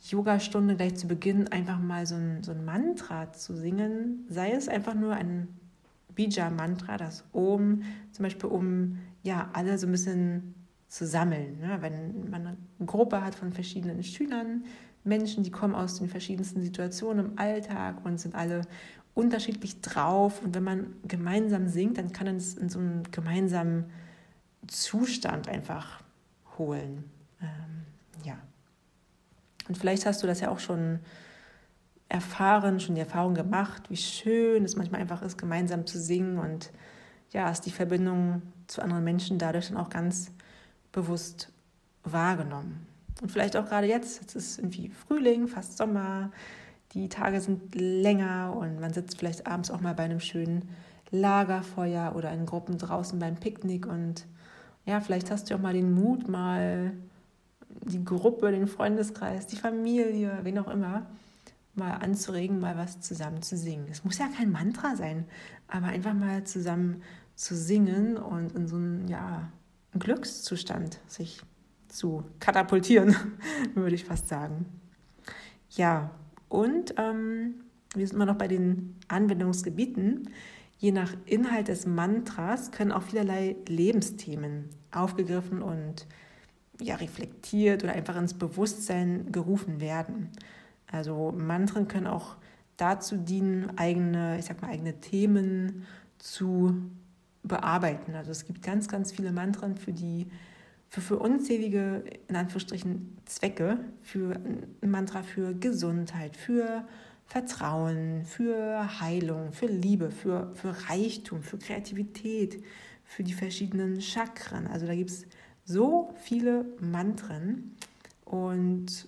[0.00, 4.68] Yogastunde gleich zu Beginn einfach mal so ein, so ein Mantra zu singen, sei es
[4.68, 5.48] einfach nur ein
[6.14, 7.82] Bija-Mantra, das Om,
[8.12, 10.54] zum Beispiel um ja alle so ein bisschen
[10.88, 11.60] zu sammeln.
[11.60, 11.78] Ne?
[11.80, 12.56] Wenn man eine
[12.86, 14.64] Gruppe hat von verschiedenen Schülern,
[15.04, 18.62] Menschen, die kommen aus den verschiedensten Situationen im Alltag und sind alle
[19.14, 20.42] unterschiedlich drauf.
[20.42, 23.86] Und wenn man gemeinsam singt, dann kann es in so einen gemeinsamen
[24.66, 26.02] Zustand einfach
[26.56, 27.04] holen.
[27.40, 28.38] Ähm, ja.
[29.68, 31.00] Und vielleicht hast du das ja auch schon
[32.08, 36.38] erfahren, schon die Erfahrung gemacht, wie schön es manchmal einfach ist, gemeinsam zu singen.
[36.38, 36.70] Und
[37.32, 40.32] ja, ist die Verbindung zu anderen Menschen dadurch dann auch ganz
[40.92, 41.52] bewusst
[42.04, 42.86] wahrgenommen.
[43.20, 46.30] Und vielleicht auch gerade jetzt, jetzt ist irgendwie Frühling, fast Sommer,
[46.92, 50.68] die Tage sind länger und man sitzt vielleicht abends auch mal bei einem schönen
[51.10, 53.86] Lagerfeuer oder in Gruppen draußen beim Picknick.
[53.86, 54.26] Und
[54.86, 56.92] ja, vielleicht hast du auch mal den Mut, mal
[57.82, 61.06] die Gruppe, den Freundeskreis, die Familie, wen auch immer,
[61.74, 63.86] mal anzuregen, mal was zusammen zu singen.
[63.90, 65.24] Es muss ja kein Mantra sein,
[65.68, 67.02] aber einfach mal zusammen
[67.36, 69.50] zu singen und in so einem ja,
[69.96, 71.40] Glückszustand sich
[71.88, 73.16] zu katapultieren,
[73.74, 74.66] würde ich fast sagen.
[75.70, 76.10] Ja,
[76.48, 77.54] und ähm,
[77.94, 80.30] wir sind immer noch bei den Anwendungsgebieten.
[80.78, 86.06] Je nach Inhalt des Mantras können auch vielerlei Lebensthemen aufgegriffen und
[86.80, 90.30] ja, reflektiert oder einfach ins Bewusstsein gerufen werden.
[90.90, 92.36] Also Mantren können auch
[92.76, 95.86] dazu dienen, eigene, ich sag mal, eigene Themen
[96.18, 96.74] zu
[97.42, 98.14] bearbeiten.
[98.14, 100.28] Also es gibt ganz, ganz viele Mantren für die
[100.88, 104.36] für, für unzählige, in Anführungsstrichen, Zwecke, für
[104.82, 106.86] ein Mantra für Gesundheit, für
[107.26, 112.62] Vertrauen, für Heilung, für Liebe, für, für Reichtum, für Kreativität,
[113.04, 114.66] für die verschiedenen Chakren.
[114.66, 115.26] Also da gibt es
[115.68, 117.76] so viele Mantren
[118.24, 119.06] und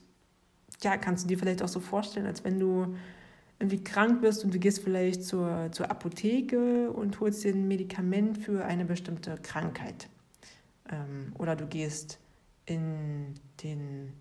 [0.82, 2.96] ja, kannst du dir vielleicht auch so vorstellen, als wenn du
[3.58, 8.36] irgendwie krank bist und du gehst vielleicht zur, zur Apotheke und holst dir ein Medikament
[8.38, 10.10] für eine bestimmte Krankheit.
[10.90, 12.18] Ähm, oder du gehst
[12.66, 14.12] in den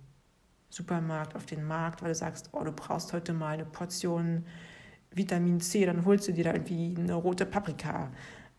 [0.70, 4.46] Supermarkt, auf den Markt, weil du sagst, oh, du brauchst heute mal eine Portion
[5.12, 8.12] Vitamin C, dann holst du dir da irgendwie eine rote Paprika.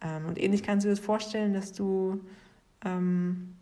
[0.03, 2.21] Ähm, und ähnlich kannst du dir das vorstellen, dass du
[2.85, 3.57] ähm,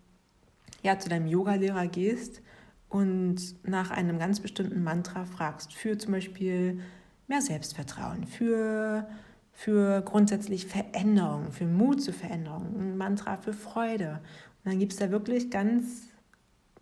[0.83, 2.43] ja, zu deinem Yogalehrer gehst
[2.89, 6.81] und nach einem ganz bestimmten Mantra fragst, für zum Beispiel
[7.27, 9.07] mehr Selbstvertrauen, für,
[9.53, 14.21] für grundsätzlich Veränderung, für Mut zur Veränderung, ein Mantra für Freude.
[14.65, 16.09] Und dann gibt es da wirklich ganz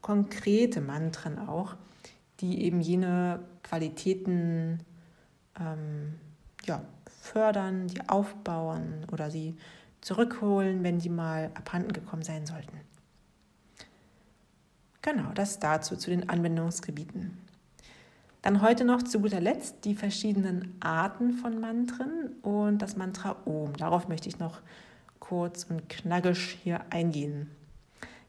[0.00, 1.74] konkrete Mantren auch,
[2.40, 4.80] die eben jene Qualitäten
[5.58, 6.14] ähm,
[6.64, 6.82] ja,
[7.20, 9.56] fördern, die aufbauen oder sie
[10.00, 12.78] zurückholen, wenn die mal abhanden gekommen sein sollten.
[15.06, 17.38] Genau, das dazu zu den Anwendungsgebieten.
[18.42, 23.72] Dann heute noch zu guter Letzt die verschiedenen Arten von Mantren und das Mantra Om.
[23.74, 24.62] Darauf möchte ich noch
[25.20, 27.48] kurz und knackig hier eingehen.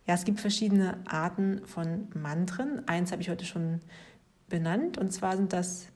[0.05, 2.87] Ja, es gibt verschiedene Arten von Mantren.
[2.87, 3.81] Eins habe ich heute schon
[4.47, 5.87] benannt und zwar sind das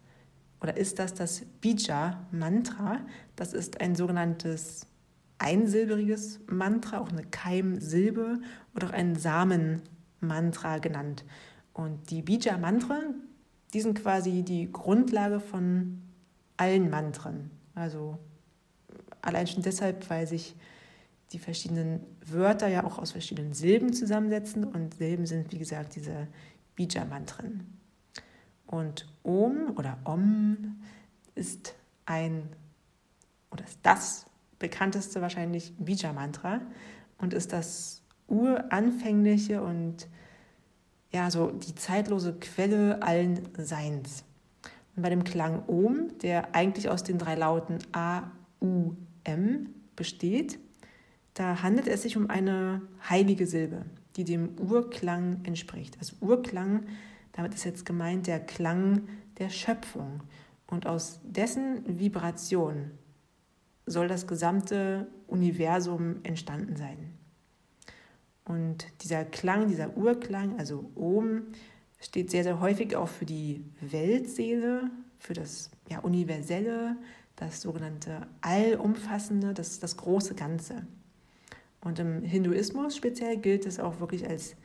[0.62, 3.02] oder ist das das Bija-Mantra.
[3.36, 4.88] Das ist ein sogenanntes
[5.38, 8.40] einsilberiges Mantra, auch eine Keimsilbe
[8.74, 11.26] oder auch ein Samenmantra genannt.
[11.74, 13.16] Und die Bija-Mantren,
[13.74, 16.02] die sind quasi die Grundlage von
[16.58, 17.52] allen Mantren.
[17.76, 18.18] Also
[19.22, 20.56] allein schon deshalb, weil sich
[21.32, 26.28] die verschiedenen Wörter ja auch aus verschiedenen Silben zusammensetzen und Silben sind, wie gesagt, diese
[26.76, 27.78] Bija-Mantren.
[28.68, 30.82] Und Om oder Om
[31.36, 32.50] ist ein
[33.52, 34.26] oder ist das
[34.60, 36.62] bekannteste wahrscheinlich Bija-Mantra
[37.18, 38.01] und ist das
[38.32, 40.08] uranfängliche und
[41.12, 44.24] ja, so die zeitlose Quelle allen Seins.
[44.96, 50.58] Und bei dem Klang Om, der eigentlich aus den drei Lauten A, U, M besteht,
[51.34, 55.98] da handelt es sich um eine heilige Silbe, die dem Urklang entspricht.
[56.00, 56.86] Also Urklang,
[57.34, 59.04] damit ist jetzt gemeint der Klang
[59.38, 60.24] der Schöpfung.
[60.68, 62.92] Und aus dessen Vibration
[63.86, 67.14] soll das gesamte Universum entstanden sein.
[68.52, 71.44] Und dieser Klang, dieser Urklang, also Om,
[72.02, 76.98] steht sehr, sehr häufig auch für die Weltseele, für das ja, Universelle,
[77.38, 80.86] das sogenannte Allumfassende, das, das große Ganze.
[81.80, 84.58] Und im Hinduismus speziell gilt es auch wirklich als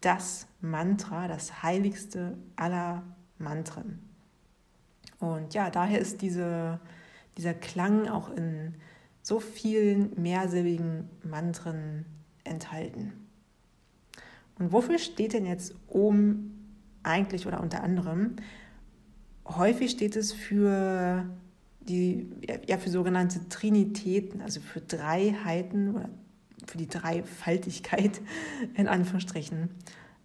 [0.00, 3.02] das Mantra, das heiligste aller
[3.38, 3.98] Mantren.
[5.18, 6.78] Und ja, daher ist diese,
[7.36, 8.76] dieser Klang auch in
[9.20, 12.06] so vielen mehrsilbigen Mantren
[12.44, 13.21] enthalten.
[14.62, 16.52] Und wofür steht denn jetzt Om
[17.02, 18.36] eigentlich oder unter anderem?
[19.44, 21.26] Häufig steht es für
[21.80, 22.30] die
[22.68, 26.08] ja für sogenannte Trinitäten, also für Dreiheiten oder
[26.64, 28.20] für die Dreifaltigkeit
[28.74, 29.70] in Anführungsstrichen.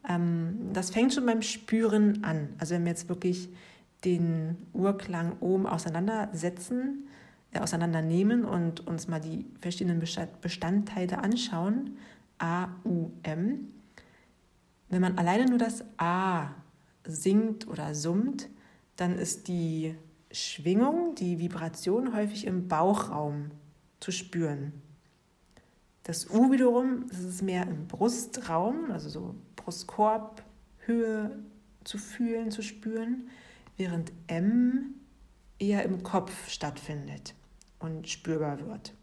[0.08, 2.50] Ähm, das fängt schon beim Spüren an.
[2.60, 3.50] Also wenn wir jetzt wirklich
[4.06, 7.08] den Urklang oben auseinandersetzen,
[7.54, 10.00] äh, auseinandernehmen und uns mal die verschiedenen
[10.42, 11.98] Bestandteile anschauen,
[12.38, 13.70] A, U, M.
[14.90, 16.50] Wenn man alleine nur das A
[17.06, 18.50] singt oder summt,
[18.96, 19.96] dann ist die
[20.32, 23.52] Schwingung, die Vibration häufig im Bauchraum
[24.00, 24.74] zu spüren.
[26.04, 30.42] Das U wiederum, das ist mehr im Brustraum, also so Brustkorb,
[30.80, 31.38] Höhe
[31.84, 33.30] zu fühlen, zu spüren,
[33.76, 34.96] während M
[35.60, 37.34] eher im Kopf stattfindet
[37.80, 38.94] und spürbar wird.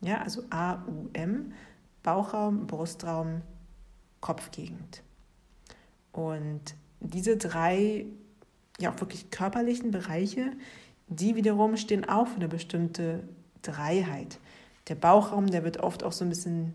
[0.00, 1.52] Ja, also A, U, M,
[2.02, 3.42] Bauchraum, Brustraum,
[4.20, 5.02] Kopfgegend.
[6.12, 8.06] Und diese drei
[8.78, 10.52] ja auch wirklich körperlichen Bereiche,
[11.08, 13.22] die wiederum stehen auch für eine bestimmte
[13.62, 14.38] Dreiheit.
[14.88, 16.74] Der Bauchraum, der wird oft auch so ein bisschen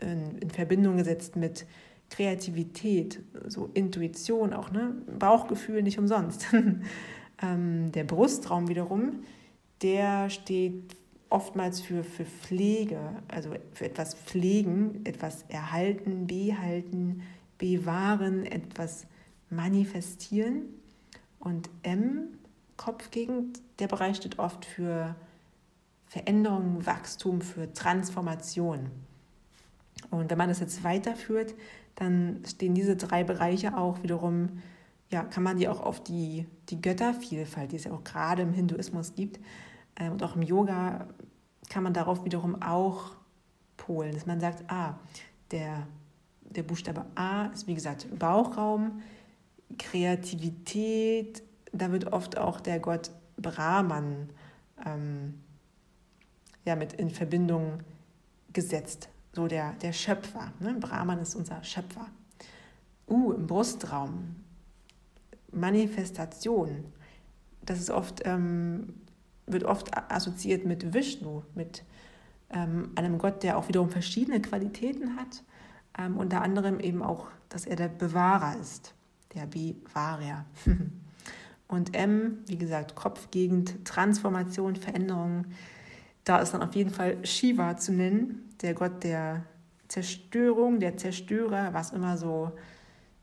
[0.00, 1.66] in, in Verbindung gesetzt mit
[2.10, 4.94] Kreativität, so Intuition auch, ne?
[5.18, 6.46] Bauchgefühl nicht umsonst.
[7.42, 9.24] ähm, der Brustraum wiederum,
[9.82, 10.96] der steht
[11.28, 17.22] oftmals für, für Pflege, also für etwas pflegen, etwas erhalten, behalten,
[17.58, 19.06] bewahren, etwas
[19.50, 20.62] manifestieren.
[21.38, 22.38] Und M,
[22.76, 25.14] Kopfgegend, der Bereich steht oft für
[26.06, 28.90] Veränderung, Wachstum, für Transformation.
[30.10, 31.54] Und wenn man das jetzt weiterführt,
[31.96, 34.62] dann stehen diese drei Bereiche auch wiederum,
[35.10, 38.52] ja, kann man die auch auf die, die Göttervielfalt, die es ja auch gerade im
[38.52, 39.38] Hinduismus gibt,
[39.94, 41.08] äh, und auch im Yoga
[41.68, 43.12] kann man darauf wiederum auch
[43.76, 44.98] polen, dass man sagt, ah,
[45.50, 45.86] der,
[46.56, 49.02] der Buchstabe A ist wie gesagt Bauchraum,
[49.78, 54.30] Kreativität, da wird oft auch der Gott Brahman
[54.84, 55.40] ähm,
[56.64, 57.80] ja, mit in Verbindung
[58.52, 60.52] gesetzt, so der, der Schöpfer.
[60.60, 60.74] Ne?
[60.74, 62.06] Brahman ist unser Schöpfer.
[63.06, 64.36] Uh, im Brustraum,
[65.52, 66.86] Manifestation,
[67.62, 68.94] das ist oft, ähm,
[69.46, 71.84] wird oft assoziiert mit Vishnu, mit
[72.50, 75.42] ähm, einem Gott, der auch wiederum verschiedene Qualitäten hat,
[75.98, 78.94] ähm, unter anderem eben auch, dass er der Bewahrer ist
[79.34, 80.44] der B-Varia.
[81.68, 85.46] Und M, wie gesagt, Kopfgegend, Transformation, Veränderung.
[86.24, 89.44] Da ist dann auf jeden Fall Shiva zu nennen, der Gott der
[89.88, 92.52] Zerstörung, der Zerstörer, was immer so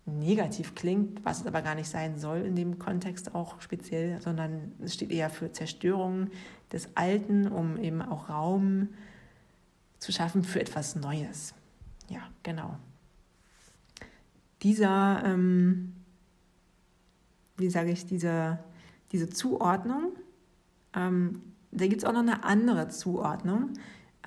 [0.05, 4.73] negativ klingt, was es aber gar nicht sein soll in dem Kontext auch speziell, sondern
[4.83, 6.29] es steht eher für Zerstörung
[6.71, 8.89] des Alten, um eben auch Raum
[9.99, 11.53] zu schaffen für etwas Neues.
[12.09, 12.77] Ja, genau.
[14.61, 15.93] Dieser ähm,
[17.61, 18.59] wie sage ich, diese,
[19.11, 20.13] diese Zuordnung.
[20.93, 23.69] Ähm, da gibt es auch noch eine andere Zuordnung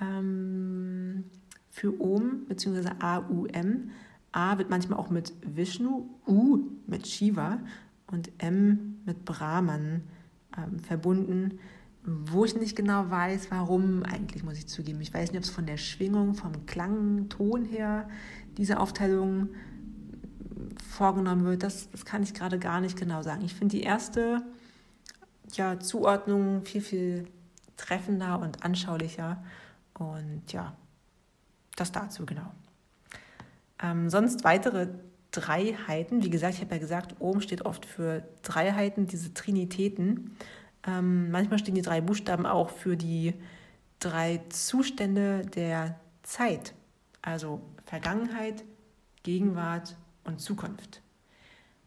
[0.01, 1.25] ähm,
[1.69, 2.89] für Om bzw.
[2.99, 3.91] A-U-M.
[4.31, 7.59] A wird manchmal auch mit Vishnu, U mit Shiva
[8.07, 10.01] und M mit Brahman
[10.57, 11.59] ähm, verbunden,
[12.05, 15.01] wo ich nicht genau weiß, warum eigentlich, muss ich zugeben.
[15.01, 18.07] Ich weiß nicht, ob es von der Schwingung, vom Klang, Ton her
[18.57, 19.49] diese Aufteilung
[20.89, 23.43] vorgenommen wird, das, das kann ich gerade gar nicht genau sagen.
[23.43, 24.41] Ich finde die erste
[25.53, 27.27] ja, Zuordnung viel, viel
[27.77, 29.43] treffender und anschaulicher.
[29.97, 30.75] Und ja,
[31.75, 32.51] das dazu genau.
[33.81, 34.87] Ähm, sonst weitere
[35.31, 36.23] Dreiheiten.
[36.23, 40.37] Wie gesagt, ich habe ja gesagt, oben steht oft für Dreiheiten, diese Trinitäten.
[40.85, 43.33] Ähm, manchmal stehen die drei Buchstaben auch für die
[43.99, 46.73] drei Zustände der Zeit.
[47.21, 48.63] Also Vergangenheit,
[49.23, 51.01] Gegenwart und Zukunft.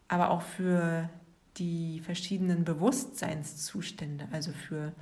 [0.07, 1.09] Aber auch für
[1.57, 4.27] die verschiedenen Bewusstseinszustände.
[4.31, 4.93] Also für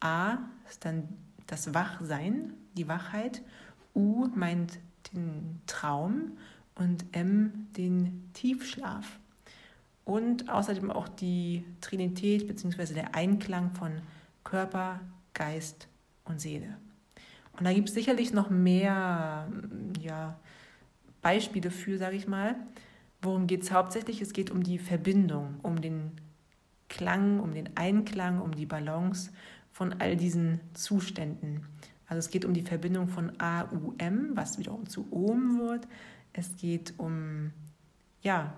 [0.00, 0.38] A
[0.68, 1.08] ist dann
[1.46, 3.42] das Wachsein, die Wachheit.
[3.94, 4.78] U meint
[5.12, 6.32] den Traum
[6.74, 9.18] und M den Tiefschlaf.
[10.04, 12.94] Und außerdem auch die Trinität bzw.
[12.94, 14.02] der Einklang von
[14.42, 15.00] Körper,
[15.32, 15.88] Geist
[16.24, 16.76] und Seele.
[17.56, 19.48] Und da gibt es sicherlich noch mehr
[20.00, 20.38] ja,
[21.22, 22.56] Beispiele für, sage ich mal.
[23.22, 24.20] Worum geht es hauptsächlich?
[24.20, 26.12] Es geht um die Verbindung, um den
[26.88, 29.30] Klang, um den Einklang, um die Balance
[29.72, 31.66] von all diesen Zuständen.
[32.06, 35.88] Also es geht um die Verbindung von AUM, was wiederum zu OM wird.
[36.32, 37.52] Es geht um
[38.20, 38.54] ja,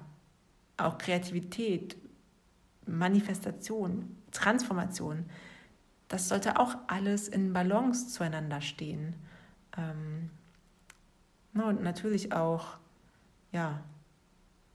[0.76, 1.96] auch Kreativität,
[2.86, 5.26] Manifestation, Transformation.
[6.08, 9.14] Das sollte auch alles in Balance zueinander stehen.
[9.76, 10.30] Ähm,
[11.54, 12.76] und natürlich auch
[13.52, 13.82] ja,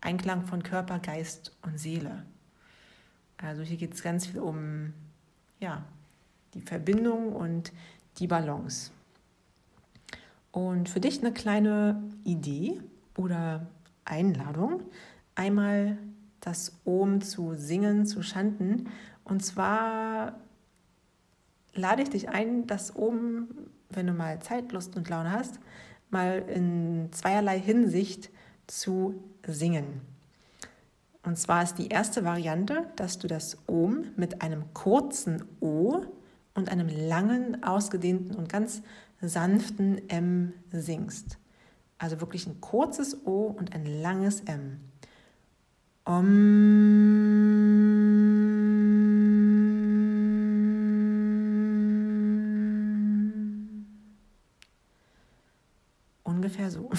[0.02, 2.26] Einklang von Körper, Geist und Seele.
[3.38, 4.94] Also hier geht es ganz viel um
[5.60, 5.84] ja,
[6.54, 7.72] die Verbindung und
[8.18, 8.92] die Balance.
[10.52, 12.82] Und für dich eine kleine Idee
[13.16, 13.68] oder
[14.04, 14.82] Einladung,
[15.42, 15.98] einmal
[16.40, 18.90] das Om zu singen, zu chanten.
[19.24, 20.40] Und zwar
[21.74, 23.48] lade ich dich ein, das Om,
[23.90, 25.60] wenn du mal Zeit, Lust und Laune hast,
[26.12, 28.30] mal in zweierlei Hinsicht
[28.68, 29.16] zu
[29.48, 30.02] singen.
[31.24, 36.04] Und zwar ist die erste Variante, dass du das Om mit einem kurzen O
[36.54, 38.84] und einem langen, ausgedehnten und ganz
[39.22, 41.38] sanften M singst.
[41.98, 44.91] Also wirklich ein kurzes O und ein langes M.
[46.04, 47.12] Om.
[56.24, 56.90] Ungefähr so.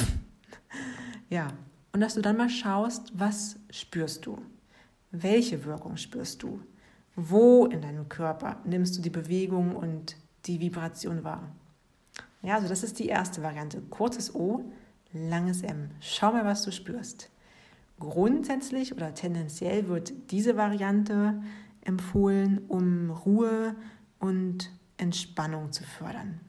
[1.31, 1.49] ja,
[1.93, 4.39] und dass du dann mal schaust, was spürst du?
[5.11, 6.61] Welche Wirkung spürst du?
[7.17, 11.53] Wo in deinem Körper nimmst du die Bewegung und die Vibration wahr?
[12.43, 13.81] Ja, also das ist die erste Variante.
[13.81, 14.65] Kurzes O,
[15.13, 15.91] langes M.
[16.01, 17.32] Schau mal, was du spürst.
[18.03, 21.41] Grundsätzlich oder tendenziell wird diese Variante
[21.85, 23.77] empfohlen, um Ruhe
[24.19, 26.41] und Entspannung zu fördern.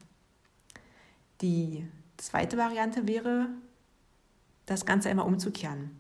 [1.41, 1.85] Die
[2.17, 3.49] zweite Variante wäre,
[4.65, 5.91] das Ganze einmal umzukehren.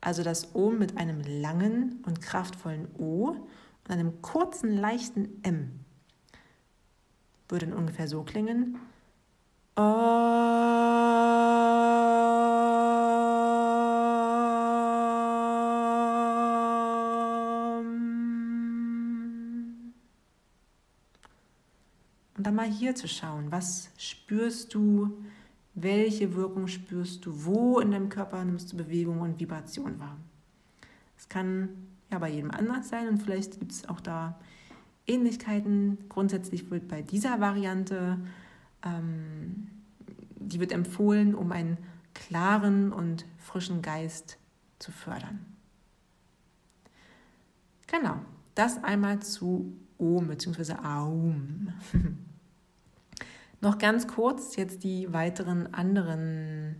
[0.00, 3.36] Also das O mit einem langen und kraftvollen O
[3.84, 5.84] und einem kurzen, leichten M.
[7.48, 8.80] Würde ungefähr so klingen.
[22.40, 25.22] Und dann mal hier zu schauen, was spürst du,
[25.74, 27.44] welche Wirkung spürst du?
[27.44, 30.16] Wo in deinem Körper nimmst du Bewegung und Vibration wahr?
[31.18, 31.68] Es kann
[32.10, 34.40] ja bei jedem anders sein und vielleicht gibt es auch da
[35.06, 35.98] Ähnlichkeiten.
[36.08, 38.16] Grundsätzlich wird bei dieser Variante,
[38.86, 39.68] ähm,
[40.36, 41.76] die wird empfohlen, um einen
[42.14, 44.38] klaren und frischen Geist
[44.78, 45.44] zu fördern.
[47.86, 48.16] Genau,
[48.54, 50.72] das einmal zu Om bzw.
[50.82, 51.74] Aum.
[53.60, 56.76] Noch ganz kurz jetzt die weiteren anderen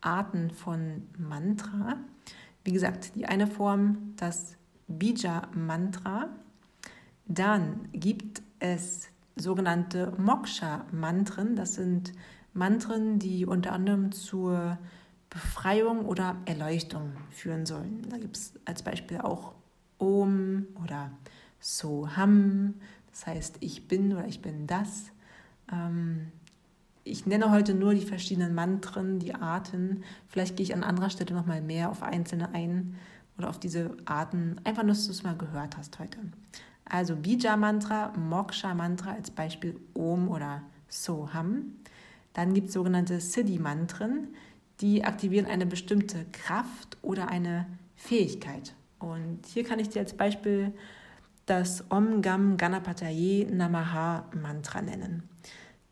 [0.00, 1.96] Arten von Mantra.
[2.64, 4.56] Wie gesagt, die eine Form, das
[4.88, 6.28] Bija-Mantra.
[7.26, 11.56] Dann gibt es sogenannte Moksha-Mantren.
[11.56, 12.12] Das sind
[12.54, 14.78] Mantren, die unter anderem zur
[15.28, 18.06] Befreiung oder Erleuchtung führen sollen.
[18.08, 19.54] Da gibt es als Beispiel auch
[19.98, 21.10] Om oder
[21.60, 22.74] Soham,
[23.10, 25.11] das heißt ich bin oder ich bin das.
[25.72, 26.30] Ähm,
[27.04, 30.04] ich nenne heute nur die verschiedenen Mantren, die Arten.
[30.28, 32.94] Vielleicht gehe ich an anderer Stelle nochmal mehr auf einzelne ein
[33.38, 36.18] oder auf diese Arten, einfach nur, dass du es mal gehört hast heute.
[36.84, 41.72] Also Bija-Mantra, Moksha-Mantra als Beispiel Om oder Soham.
[42.34, 44.28] Dann gibt es sogenannte Siddhi-Mantren,
[44.80, 47.66] die aktivieren eine bestimmte Kraft oder eine
[47.96, 48.74] Fähigkeit.
[48.98, 50.72] Und hier kann ich dir als Beispiel
[51.46, 55.31] das Om Gam Ganapataye Namaha Mantra nennen.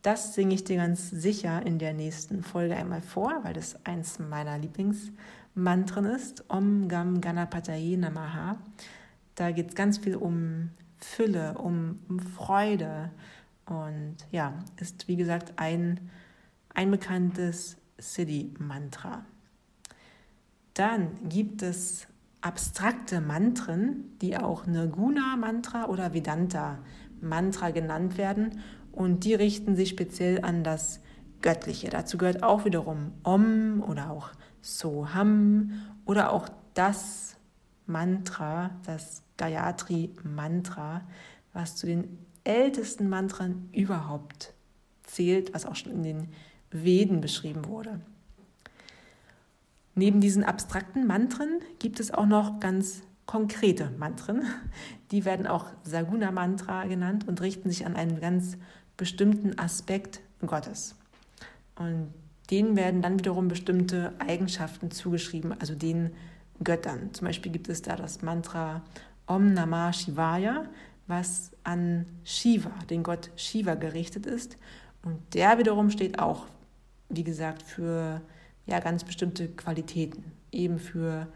[0.02, 4.18] Das singe ich dir ganz sicher in der nächsten Folge einmal vor, weil das eins
[4.18, 6.44] meiner Lieblingsmantren ist.
[6.48, 8.56] Om Gam Ganapataye Namaha.
[9.34, 13.10] Da geht es ganz viel um Fülle, um, um Freude
[13.66, 16.00] und ja, ist wie gesagt ein,
[16.74, 19.24] ein bekanntes Siddhi-Mantra.
[20.74, 22.06] Dann gibt es
[22.40, 28.60] abstrakte Mantren, die auch Nirguna-Mantra oder Vedanta-Mantra genannt werden
[28.92, 31.00] und die richten sich speziell an das
[31.42, 31.88] Göttliche.
[31.88, 34.30] Dazu gehört auch wiederum Om oder auch
[34.60, 35.72] Soham
[36.04, 37.36] oder auch das
[37.86, 41.02] Mantra, das Gayatri Mantra,
[41.52, 44.54] was zu den ältesten Mantren überhaupt
[45.02, 46.28] zählt, was auch schon in den
[46.70, 48.00] Veden beschrieben wurde.
[49.94, 54.42] Neben diesen abstrakten Mantren gibt es auch noch ganz konkrete Mantren.
[55.10, 58.56] Die werden auch Saguna Mantra genannt und richten sich an einen ganz
[59.00, 60.94] bestimmten Aspekt Gottes.
[61.74, 62.12] Und
[62.50, 66.10] denen werden dann wiederum bestimmte Eigenschaften zugeschrieben, also den
[66.62, 67.14] Göttern.
[67.14, 68.82] Zum Beispiel gibt es da das Mantra
[69.26, 70.66] Om Namah Shivaya,
[71.06, 74.58] was an Shiva, den Gott Shiva, gerichtet ist.
[75.02, 76.44] Und der wiederum steht auch,
[77.08, 78.20] wie gesagt, für
[78.66, 81.26] ja, ganz bestimmte Qualitäten, eben für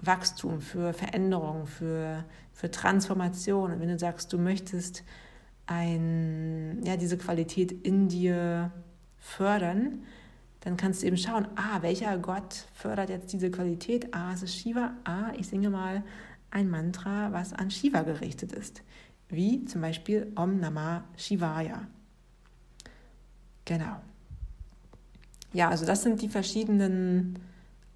[0.00, 2.24] Wachstum, für Veränderung, für,
[2.54, 3.72] für Transformation.
[3.72, 5.04] Und wenn du sagst, du möchtest
[5.66, 8.70] ein, ja, diese Qualität in dir
[9.18, 10.04] fördern,
[10.60, 14.14] dann kannst du eben schauen, ah, welcher Gott fördert jetzt diese Qualität?
[14.14, 14.94] Ah, es ist Shiva.
[15.04, 16.02] Ah, ich singe mal
[16.50, 18.82] ein Mantra, was an Shiva gerichtet ist.
[19.28, 21.86] Wie zum Beispiel Om Namah Shivaya.
[23.64, 23.96] Genau.
[25.52, 27.38] Ja, also das sind die verschiedenen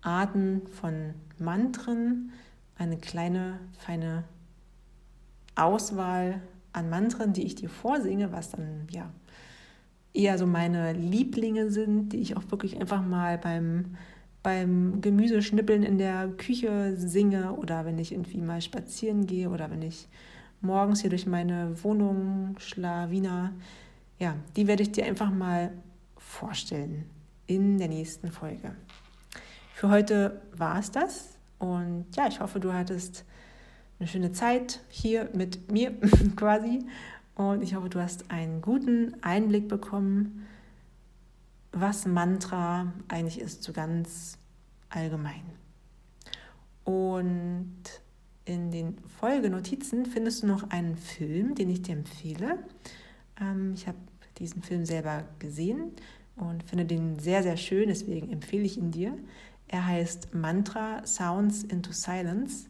[0.03, 2.33] Arten von Mantren.
[2.77, 4.25] Eine kleine, feine
[5.55, 6.41] Auswahl
[6.73, 9.11] an Mantren, die ich dir vorsinge, was dann ja
[10.13, 13.97] eher so meine Lieblinge sind, die ich auch wirklich einfach mal beim,
[14.43, 19.83] beim Gemüseschnippeln in der Küche singe oder wenn ich irgendwie mal spazieren gehe oder wenn
[19.83, 20.09] ich
[20.61, 23.53] morgens hier durch meine Wohnung schlawiner.
[24.19, 25.71] Ja, die werde ich dir einfach mal
[26.17, 27.05] vorstellen
[27.47, 28.75] in der nächsten Folge.
[29.75, 33.25] Für heute war es das und ja, ich hoffe, du hattest
[33.99, 35.93] eine schöne Zeit hier mit mir
[36.37, 36.85] quasi
[37.35, 40.47] und ich hoffe, du hast einen guten Einblick bekommen,
[41.73, 44.39] was Mantra eigentlich ist, so ganz
[44.89, 45.43] allgemein.
[46.85, 47.77] Und
[48.45, 52.59] in den Folgenotizen findest du noch einen Film, den ich dir empfehle.
[53.41, 53.99] Ähm, ich habe
[54.39, 55.93] diesen Film selber gesehen
[56.37, 59.17] und finde den sehr, sehr schön, deswegen empfehle ich ihn dir.
[59.69, 62.69] Er heißt Mantra Sounds into Silence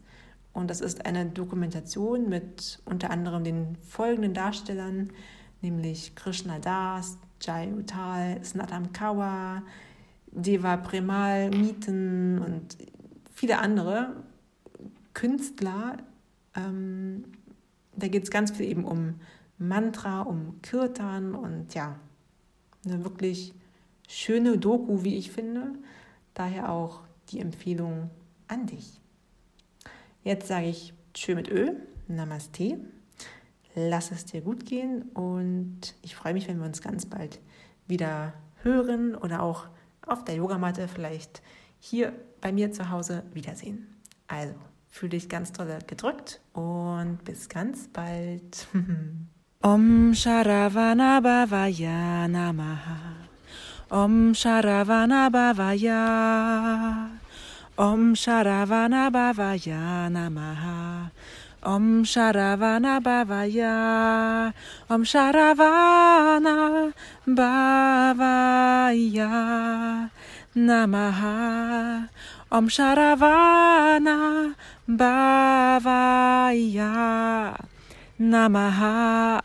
[0.59, 5.11] und das ist eine Dokumentation mit unter anderem den folgenden Darstellern,
[5.63, 9.63] nämlich Krishna Das, Jai Utal, Snatam Kawa,
[10.33, 12.77] Deva Premal, Miten und
[13.33, 14.17] viele andere
[15.15, 15.99] Künstler.
[16.57, 17.25] Ähm,
[17.95, 19.21] da geht es ganz viel eben um
[19.59, 22.01] Mantra, um Kirtan und ja,
[22.85, 23.55] eine wirklich
[24.09, 25.75] schöne Doku, wie ich finde.
[26.35, 28.11] Daher auch die Empfehlung
[28.49, 29.01] an dich.
[30.23, 31.73] Jetzt sage ich Tschö mit Ö,
[32.07, 32.79] Namaste.
[33.75, 37.41] Lass es dir gut gehen und ich freue mich, wenn wir uns ganz bald
[37.87, 39.69] wieder hören oder auch
[40.07, 41.43] auf der Yogamatte vielleicht
[41.79, 43.87] hier bei mir zu Hause wiedersehen.
[44.27, 44.55] Also,
[44.89, 48.67] fühle dich ganz toll gedrückt und bis ganz bald.
[49.63, 53.27] Om Sharavana Bhavaya Namaha.
[53.91, 57.18] Om Sharavana Bhavaya.
[57.79, 61.13] Om Sharavana Bhavaya Namaha.
[61.63, 64.53] Om Sharavana Bhavaya.
[64.91, 66.93] Om Sharavana
[67.25, 68.11] Bhavaya
[70.57, 72.09] Namaha.
[72.51, 74.57] Om Sharavana
[74.91, 76.51] Bhavaya
[78.19, 79.41] Namaha.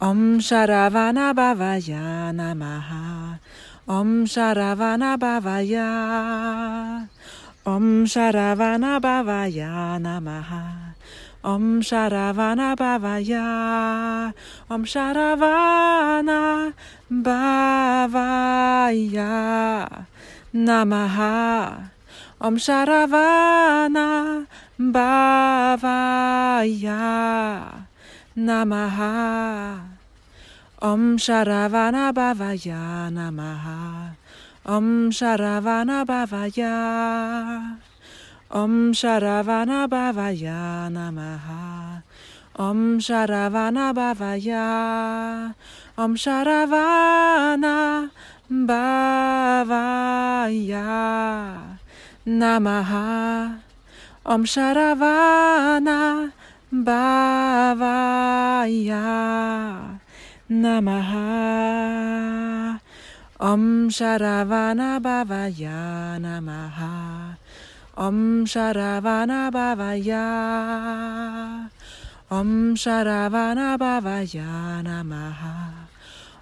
[0.00, 3.38] Om Sharavana Bhavaya Namaha.
[3.86, 7.06] Om Sharavana Bhavaya.
[7.66, 10.94] Om Sharavana Bhavaya Namaha.
[11.44, 14.32] Om Sharavana Bhavaya.
[14.70, 16.72] Om Sharavana
[17.12, 18.16] Bhavaya
[20.54, 21.90] Namaha.
[22.40, 24.46] Om Sharavana
[24.80, 25.84] Bhavaya
[28.38, 29.80] Namaha.
[30.80, 34.16] Om Sharavana Bhavaya Namaha.
[34.66, 37.78] Om Sharavana Bhavaya.
[38.50, 42.02] Om Sharavana Bhavaya Namaha.
[42.56, 45.54] Om Sharavana Bhavaya.
[45.96, 48.10] Om Sharavana
[48.50, 49.24] Bhavaya
[52.26, 53.60] Namaha.
[54.26, 56.32] Om Sharavana
[56.70, 57.88] Bhavaya
[60.50, 62.00] Namaha.
[63.40, 67.36] Om Sharavana Bhavaya Namaha.
[67.96, 70.28] Om Sharavana Bhavaya.
[72.30, 75.72] Om Sharavana Bhavaya Namaha.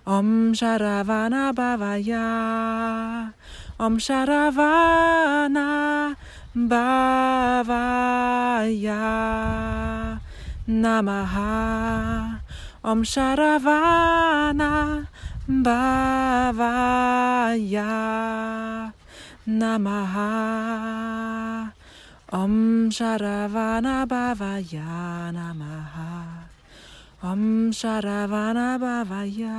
[0.09, 3.33] Om Sharavana Bhavaya.
[3.79, 6.17] Om Sharavana
[6.53, 7.79] Bhavaya
[10.67, 12.41] Namaha
[12.83, 15.07] Om Sharavana
[15.49, 15.73] Bhavaya
[19.49, 20.29] Namaha.
[22.31, 26.45] Om Sharavana Bhavaya Namaha.
[27.23, 29.57] Om Sharavana Bhavaya.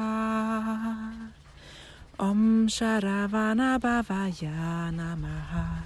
[2.19, 5.81] Om Sharavana Bhavaya Namaha.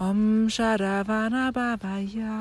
[0.00, 2.32] Om Sharavana Bhavaya.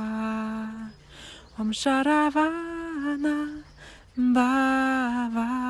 [1.60, 3.64] Om Sharavana
[4.16, 5.69] Bhavaya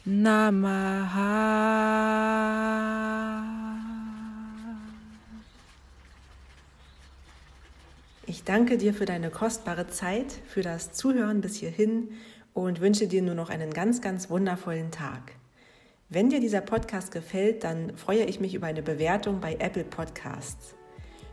[0.07, 1.68] Namaha.
[8.26, 12.09] Ich danke dir für deine kostbare Zeit, für das Zuhören bis hierhin
[12.55, 15.37] und wünsche dir nur noch einen ganz, ganz wundervollen Tag.
[16.10, 20.74] Wenn dir dieser Podcast gefällt, dann freue ich mich über eine Bewertung bei Apple Podcasts.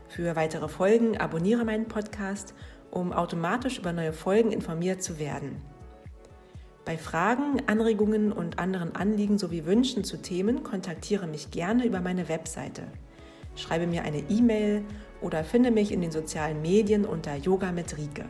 [0.09, 2.53] Für weitere Folgen abonniere meinen Podcast,
[2.91, 5.61] um automatisch über neue Folgen informiert zu werden.
[6.83, 12.27] Bei Fragen, Anregungen und anderen Anliegen sowie Wünschen zu Themen kontaktiere mich gerne über meine
[12.27, 12.83] Webseite.
[13.55, 14.83] Schreibe mir eine E-Mail
[15.21, 18.25] oder finde mich in den sozialen Medien unter Yoga mit Rike.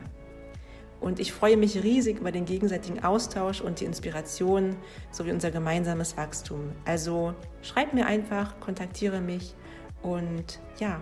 [1.00, 4.76] Und ich freue mich riesig über den gegenseitigen Austausch und die Inspiration
[5.10, 6.72] sowie unser gemeinsames Wachstum.
[6.84, 9.54] Also schreib mir einfach, kontaktiere mich
[10.02, 11.00] und ja,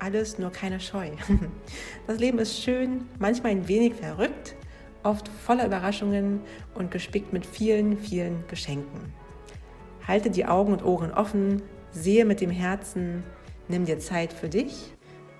[0.00, 1.10] alles nur keine Scheu.
[2.06, 4.56] Das Leben ist schön, manchmal ein wenig verrückt,
[5.04, 6.40] oft voller Überraschungen
[6.74, 9.12] und gespickt mit vielen, vielen Geschenken.
[10.06, 11.62] Halte die Augen und Ohren offen,
[11.92, 13.22] sehe mit dem Herzen,
[13.68, 14.94] nimm dir Zeit für dich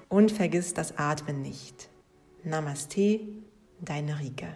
[0.09, 1.91] und vergiss das Atmen nicht.
[2.45, 3.20] Namaste,
[3.81, 4.55] deine Rike.